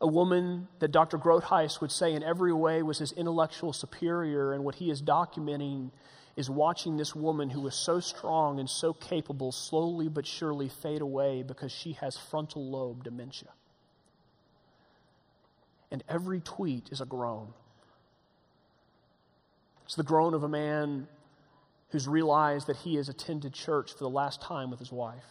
a 0.00 0.08
woman 0.08 0.66
that 0.80 0.90
Dr. 0.90 1.18
Groothuis 1.18 1.80
would 1.80 1.92
say 1.92 2.12
in 2.12 2.22
every 2.24 2.52
way 2.52 2.82
was 2.82 2.98
his 2.98 3.12
intellectual 3.12 3.72
superior, 3.72 4.52
and 4.52 4.64
what 4.64 4.76
he 4.76 4.90
is 4.90 5.00
documenting 5.00 5.92
is 6.36 6.50
watching 6.50 6.98
this 6.98 7.14
woman 7.14 7.48
who 7.48 7.62
was 7.62 7.74
so 7.74 7.98
strong 7.98 8.60
and 8.60 8.68
so 8.68 8.92
capable 8.92 9.50
slowly 9.50 10.08
but 10.08 10.26
surely 10.26 10.68
fade 10.68 11.00
away 11.00 11.42
because 11.42 11.72
she 11.72 11.92
has 11.94 12.16
frontal 12.16 12.70
lobe 12.70 13.02
dementia. 13.02 13.48
And 15.90 16.04
every 16.08 16.40
tweet 16.40 16.90
is 16.90 17.00
a 17.00 17.06
groan. 17.06 17.54
It's 19.86 19.94
the 19.94 20.02
groan 20.02 20.34
of 20.34 20.42
a 20.42 20.48
man 20.48 21.08
who's 21.90 22.06
realized 22.06 22.66
that 22.66 22.76
he 22.78 22.96
has 22.96 23.08
attended 23.08 23.54
church 23.54 23.92
for 23.92 24.00
the 24.00 24.10
last 24.10 24.42
time 24.42 24.70
with 24.70 24.80
his 24.80 24.92
wife. 24.92 25.24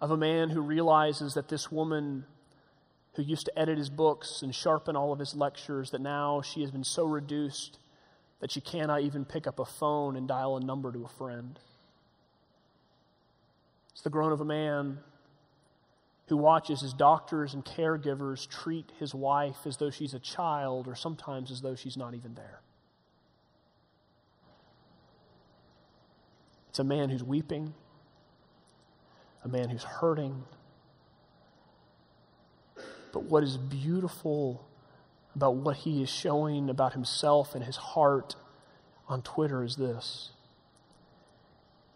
Of 0.00 0.10
a 0.10 0.16
man 0.16 0.50
who 0.50 0.60
realizes 0.60 1.34
that 1.34 1.48
this 1.48 1.72
woman 1.72 2.26
who 3.14 3.22
used 3.22 3.46
to 3.46 3.58
edit 3.58 3.78
his 3.78 3.88
books 3.88 4.42
and 4.42 4.54
sharpen 4.54 4.94
all 4.94 5.12
of 5.12 5.18
his 5.18 5.34
lectures, 5.34 5.90
that 5.90 6.00
now 6.00 6.42
she 6.42 6.60
has 6.60 6.70
been 6.70 6.84
so 6.84 7.04
reduced 7.04 7.78
that 8.40 8.54
you 8.54 8.62
cannot 8.62 9.02
even 9.02 9.24
pick 9.24 9.46
up 9.46 9.58
a 9.58 9.64
phone 9.64 10.16
and 10.16 10.28
dial 10.28 10.56
a 10.56 10.60
number 10.60 10.92
to 10.92 11.04
a 11.04 11.08
friend. 11.08 11.58
It's 13.92 14.02
the 14.02 14.10
groan 14.10 14.32
of 14.32 14.40
a 14.40 14.44
man 14.44 14.98
who 16.28 16.36
watches 16.36 16.80
his 16.82 16.92
doctors 16.92 17.54
and 17.54 17.64
caregivers 17.64 18.46
treat 18.46 18.92
his 18.98 19.14
wife 19.14 19.56
as 19.64 19.78
though 19.78 19.90
she's 19.90 20.14
a 20.14 20.18
child 20.18 20.86
or 20.86 20.94
sometimes 20.94 21.50
as 21.50 21.62
though 21.62 21.74
she's 21.74 21.96
not 21.96 22.14
even 22.14 22.34
there. 22.34 22.60
It's 26.68 26.78
a 26.78 26.84
man 26.84 27.08
who's 27.08 27.24
weeping, 27.24 27.74
a 29.42 29.48
man 29.48 29.70
who's 29.70 29.82
hurting. 29.82 30.44
But 33.12 33.24
what 33.24 33.42
is 33.42 33.56
beautiful 33.56 34.67
about 35.38 35.54
what 35.54 35.76
he 35.76 36.02
is 36.02 36.08
showing 36.08 36.68
about 36.68 36.94
himself 36.94 37.54
and 37.54 37.62
his 37.62 37.76
heart 37.76 38.34
on 39.08 39.22
Twitter 39.22 39.62
is 39.62 39.76
this 39.76 40.30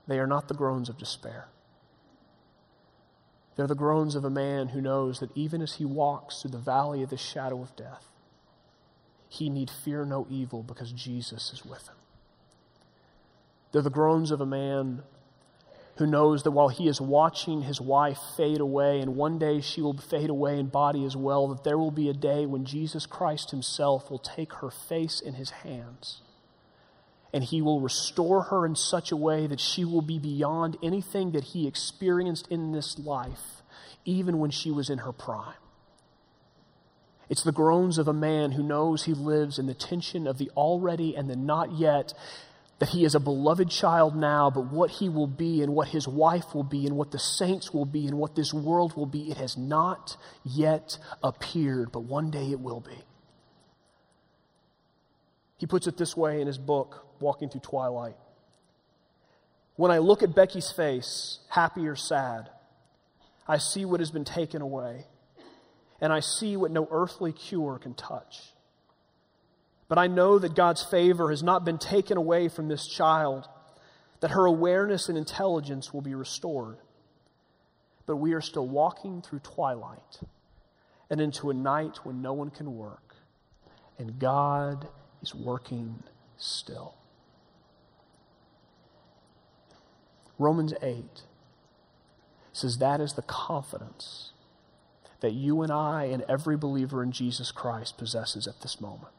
they 0.06 0.20
are 0.20 0.28
not 0.28 0.46
the 0.46 0.54
groans 0.54 0.88
of 0.88 0.96
despair. 0.96 1.48
They're 3.56 3.66
the 3.66 3.74
groans 3.74 4.14
of 4.14 4.24
a 4.24 4.30
man 4.30 4.68
who 4.68 4.80
knows 4.80 5.18
that 5.18 5.36
even 5.36 5.60
as 5.60 5.74
he 5.74 5.84
walks 5.84 6.40
through 6.40 6.52
the 6.52 6.58
valley 6.58 7.02
of 7.02 7.10
the 7.10 7.16
shadow 7.16 7.60
of 7.62 7.74
death, 7.74 8.06
he 9.28 9.50
need 9.50 9.70
fear 9.70 10.04
no 10.04 10.24
evil 10.30 10.62
because 10.62 10.92
Jesus 10.92 11.52
is 11.52 11.64
with 11.64 11.88
him. 11.88 11.96
They're 13.72 13.82
the 13.82 13.90
groans 13.90 14.30
of 14.30 14.40
a 14.40 14.46
man 14.46 15.02
who 15.96 16.06
knows 16.06 16.42
that 16.42 16.52
while 16.52 16.68
he 16.68 16.88
is 16.88 17.00
watching 17.00 17.62
his 17.62 17.80
wife 17.80 18.18
fade 18.36 18.60
away, 18.60 19.00
and 19.00 19.14
one 19.14 19.38
day 19.38 19.60
she 19.60 19.82
will 19.82 19.96
fade 19.96 20.30
away 20.30 20.58
in 20.58 20.66
body 20.66 21.04
as 21.04 21.16
well, 21.16 21.48
that 21.48 21.64
there 21.64 21.76
will 21.76 21.90
be 21.90 22.08
a 22.08 22.14
day 22.14 22.46
when 22.46 22.64
Jesus 22.64 23.04
Christ 23.04 23.50
himself 23.50 24.10
will 24.10 24.18
take 24.18 24.54
her 24.54 24.70
face 24.70 25.20
in 25.20 25.34
his 25.34 25.50
hands. 25.50 26.22
And 27.34 27.44
he 27.44 27.60
will 27.60 27.80
restore 27.80 28.44
her 28.44 28.64
in 28.64 28.74
such 28.74 29.12
a 29.12 29.16
way 29.16 29.46
that 29.46 29.60
she 29.60 29.84
will 29.84 30.02
be 30.02 30.18
beyond 30.18 30.76
anything 30.82 31.32
that 31.32 31.44
he 31.44 31.66
experienced 31.66 32.48
in 32.48 32.72
this 32.72 32.98
life, 32.98 33.62
even 34.04 34.38
when 34.38 34.50
she 34.50 34.70
was 34.70 34.88
in 34.88 34.98
her 34.98 35.12
prime. 35.12 35.54
It's 37.28 37.44
the 37.44 37.52
groans 37.52 37.96
of 37.96 38.08
a 38.08 38.12
man 38.12 38.52
who 38.52 38.62
knows 38.62 39.04
he 39.04 39.14
lives 39.14 39.58
in 39.58 39.66
the 39.66 39.72
tension 39.72 40.26
of 40.26 40.36
the 40.36 40.50
already 40.56 41.16
and 41.16 41.30
the 41.30 41.36
not 41.36 41.72
yet, 41.72 42.12
that 42.82 42.88
he 42.88 43.04
is 43.04 43.14
a 43.14 43.20
beloved 43.20 43.70
child 43.70 44.16
now, 44.16 44.50
but 44.50 44.72
what 44.72 44.90
he 44.90 45.08
will 45.08 45.28
be 45.28 45.62
and 45.62 45.72
what 45.72 45.86
his 45.86 46.08
wife 46.08 46.52
will 46.52 46.64
be 46.64 46.84
and 46.84 46.96
what 46.96 47.12
the 47.12 47.18
saints 47.20 47.72
will 47.72 47.84
be 47.84 48.08
and 48.08 48.18
what 48.18 48.34
this 48.34 48.52
world 48.52 48.96
will 48.96 49.06
be, 49.06 49.30
it 49.30 49.36
has 49.36 49.56
not 49.56 50.16
yet 50.44 50.98
appeared, 51.22 51.92
but 51.92 52.00
one 52.00 52.28
day 52.32 52.50
it 52.50 52.58
will 52.58 52.80
be. 52.80 52.98
He 55.58 55.66
puts 55.66 55.86
it 55.86 55.96
this 55.96 56.16
way 56.16 56.40
in 56.40 56.48
his 56.48 56.58
book, 56.58 57.06
Walking 57.20 57.48
Through 57.48 57.60
Twilight. 57.60 58.16
When 59.76 59.92
I 59.92 59.98
look 59.98 60.24
at 60.24 60.34
Becky's 60.34 60.72
face, 60.72 61.38
happy 61.50 61.86
or 61.86 61.94
sad, 61.94 62.50
I 63.46 63.58
see 63.58 63.84
what 63.84 64.00
has 64.00 64.10
been 64.10 64.24
taken 64.24 64.60
away, 64.60 65.06
and 66.00 66.12
I 66.12 66.18
see 66.18 66.56
what 66.56 66.72
no 66.72 66.88
earthly 66.90 67.30
cure 67.30 67.78
can 67.78 67.94
touch. 67.94 68.40
But 69.92 69.98
I 69.98 70.06
know 70.06 70.38
that 70.38 70.54
God's 70.54 70.82
favor 70.82 71.28
has 71.28 71.42
not 71.42 71.66
been 71.66 71.76
taken 71.76 72.16
away 72.16 72.48
from 72.48 72.66
this 72.66 72.86
child, 72.86 73.46
that 74.20 74.30
her 74.30 74.46
awareness 74.46 75.10
and 75.10 75.18
intelligence 75.18 75.92
will 75.92 76.00
be 76.00 76.14
restored. 76.14 76.78
But 78.06 78.16
we 78.16 78.32
are 78.32 78.40
still 78.40 78.66
walking 78.66 79.20
through 79.20 79.40
twilight 79.40 80.20
and 81.10 81.20
into 81.20 81.50
a 81.50 81.52
night 81.52 81.98
when 82.04 82.22
no 82.22 82.32
one 82.32 82.48
can 82.48 82.74
work, 82.74 83.16
and 83.98 84.18
God 84.18 84.88
is 85.20 85.34
working 85.34 86.02
still. 86.38 86.94
Romans 90.38 90.72
8 90.80 91.04
says 92.54 92.78
that 92.78 93.02
is 93.02 93.12
the 93.12 93.20
confidence 93.20 94.30
that 95.20 95.34
you 95.34 95.60
and 95.60 95.70
I 95.70 96.04
and 96.04 96.24
every 96.30 96.56
believer 96.56 97.02
in 97.02 97.12
Jesus 97.12 97.52
Christ 97.52 97.98
possesses 97.98 98.46
at 98.46 98.62
this 98.62 98.80
moment 98.80 99.12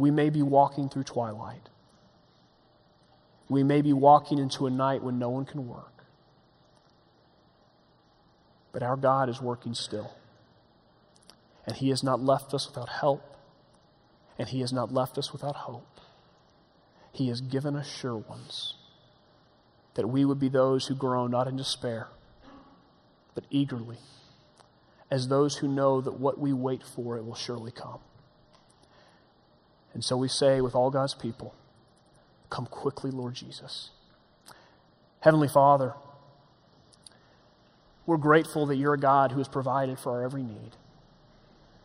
we 0.00 0.10
may 0.10 0.30
be 0.30 0.42
walking 0.42 0.88
through 0.88 1.04
twilight. 1.04 1.68
We 3.48 3.62
may 3.62 3.82
be 3.82 3.92
walking 3.92 4.38
into 4.38 4.66
a 4.66 4.70
night 4.70 5.02
when 5.02 5.18
no 5.18 5.28
one 5.28 5.44
can 5.44 5.68
work. 5.68 6.04
But 8.72 8.82
our 8.82 8.96
God 8.96 9.28
is 9.28 9.42
working 9.42 9.74
still. 9.74 10.12
And 11.66 11.76
He 11.76 11.90
has 11.90 12.02
not 12.02 12.20
left 12.20 12.54
us 12.54 12.66
without 12.66 12.88
help, 12.88 13.36
and 14.38 14.48
He 14.48 14.60
has 14.60 14.72
not 14.72 14.92
left 14.92 15.18
us 15.18 15.32
without 15.32 15.56
hope. 15.56 16.00
He 17.12 17.28
has 17.28 17.40
given 17.40 17.76
us 17.76 17.86
sure 17.86 18.16
ones 18.16 18.74
that 19.94 20.06
we 20.06 20.24
would 20.24 20.38
be 20.38 20.48
those 20.48 20.86
who 20.86 20.94
grow 20.94 21.26
not 21.26 21.48
in 21.48 21.56
despair, 21.56 22.08
but 23.34 23.44
eagerly, 23.50 23.98
as 25.10 25.28
those 25.28 25.56
who 25.56 25.68
know 25.68 26.00
that 26.00 26.18
what 26.20 26.38
we 26.38 26.52
wait 26.52 26.82
for, 26.82 27.16
it 27.16 27.24
will 27.24 27.34
surely 27.34 27.72
come. 27.72 27.98
And 29.94 30.04
so 30.04 30.16
we 30.16 30.28
say 30.28 30.60
with 30.60 30.74
all 30.74 30.90
God's 30.90 31.14
people, 31.14 31.54
Come 32.50 32.66
quickly, 32.66 33.10
Lord 33.10 33.34
Jesus. 33.34 33.90
Heavenly 35.20 35.48
Father, 35.48 35.94
we're 38.06 38.16
grateful 38.16 38.66
that 38.66 38.76
you're 38.76 38.94
a 38.94 38.98
God 38.98 39.30
who 39.30 39.38
has 39.38 39.48
provided 39.48 39.98
for 39.98 40.12
our 40.12 40.24
every 40.24 40.42
need. 40.42 40.72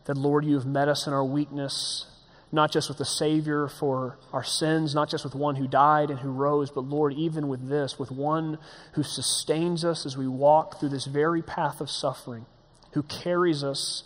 That, 0.06 0.16
Lord, 0.16 0.44
you 0.44 0.56
have 0.56 0.66
met 0.66 0.88
us 0.88 1.06
in 1.06 1.12
our 1.12 1.24
weakness, 1.24 2.06
not 2.50 2.72
just 2.72 2.88
with 2.88 2.98
the 2.98 3.04
Savior 3.04 3.68
for 3.68 4.18
our 4.32 4.42
sins, 4.42 4.94
not 4.94 5.08
just 5.08 5.22
with 5.22 5.34
one 5.34 5.56
who 5.56 5.68
died 5.68 6.10
and 6.10 6.18
who 6.18 6.30
rose, 6.30 6.70
but, 6.70 6.84
Lord, 6.84 7.12
even 7.12 7.48
with 7.48 7.68
this, 7.68 7.98
with 7.98 8.10
one 8.10 8.58
who 8.92 9.02
sustains 9.02 9.84
us 9.84 10.04
as 10.04 10.16
we 10.16 10.26
walk 10.26 10.80
through 10.80 10.88
this 10.88 11.06
very 11.06 11.42
path 11.42 11.80
of 11.80 11.90
suffering, 11.90 12.46
who 12.92 13.02
carries 13.04 13.62
us 13.62 14.02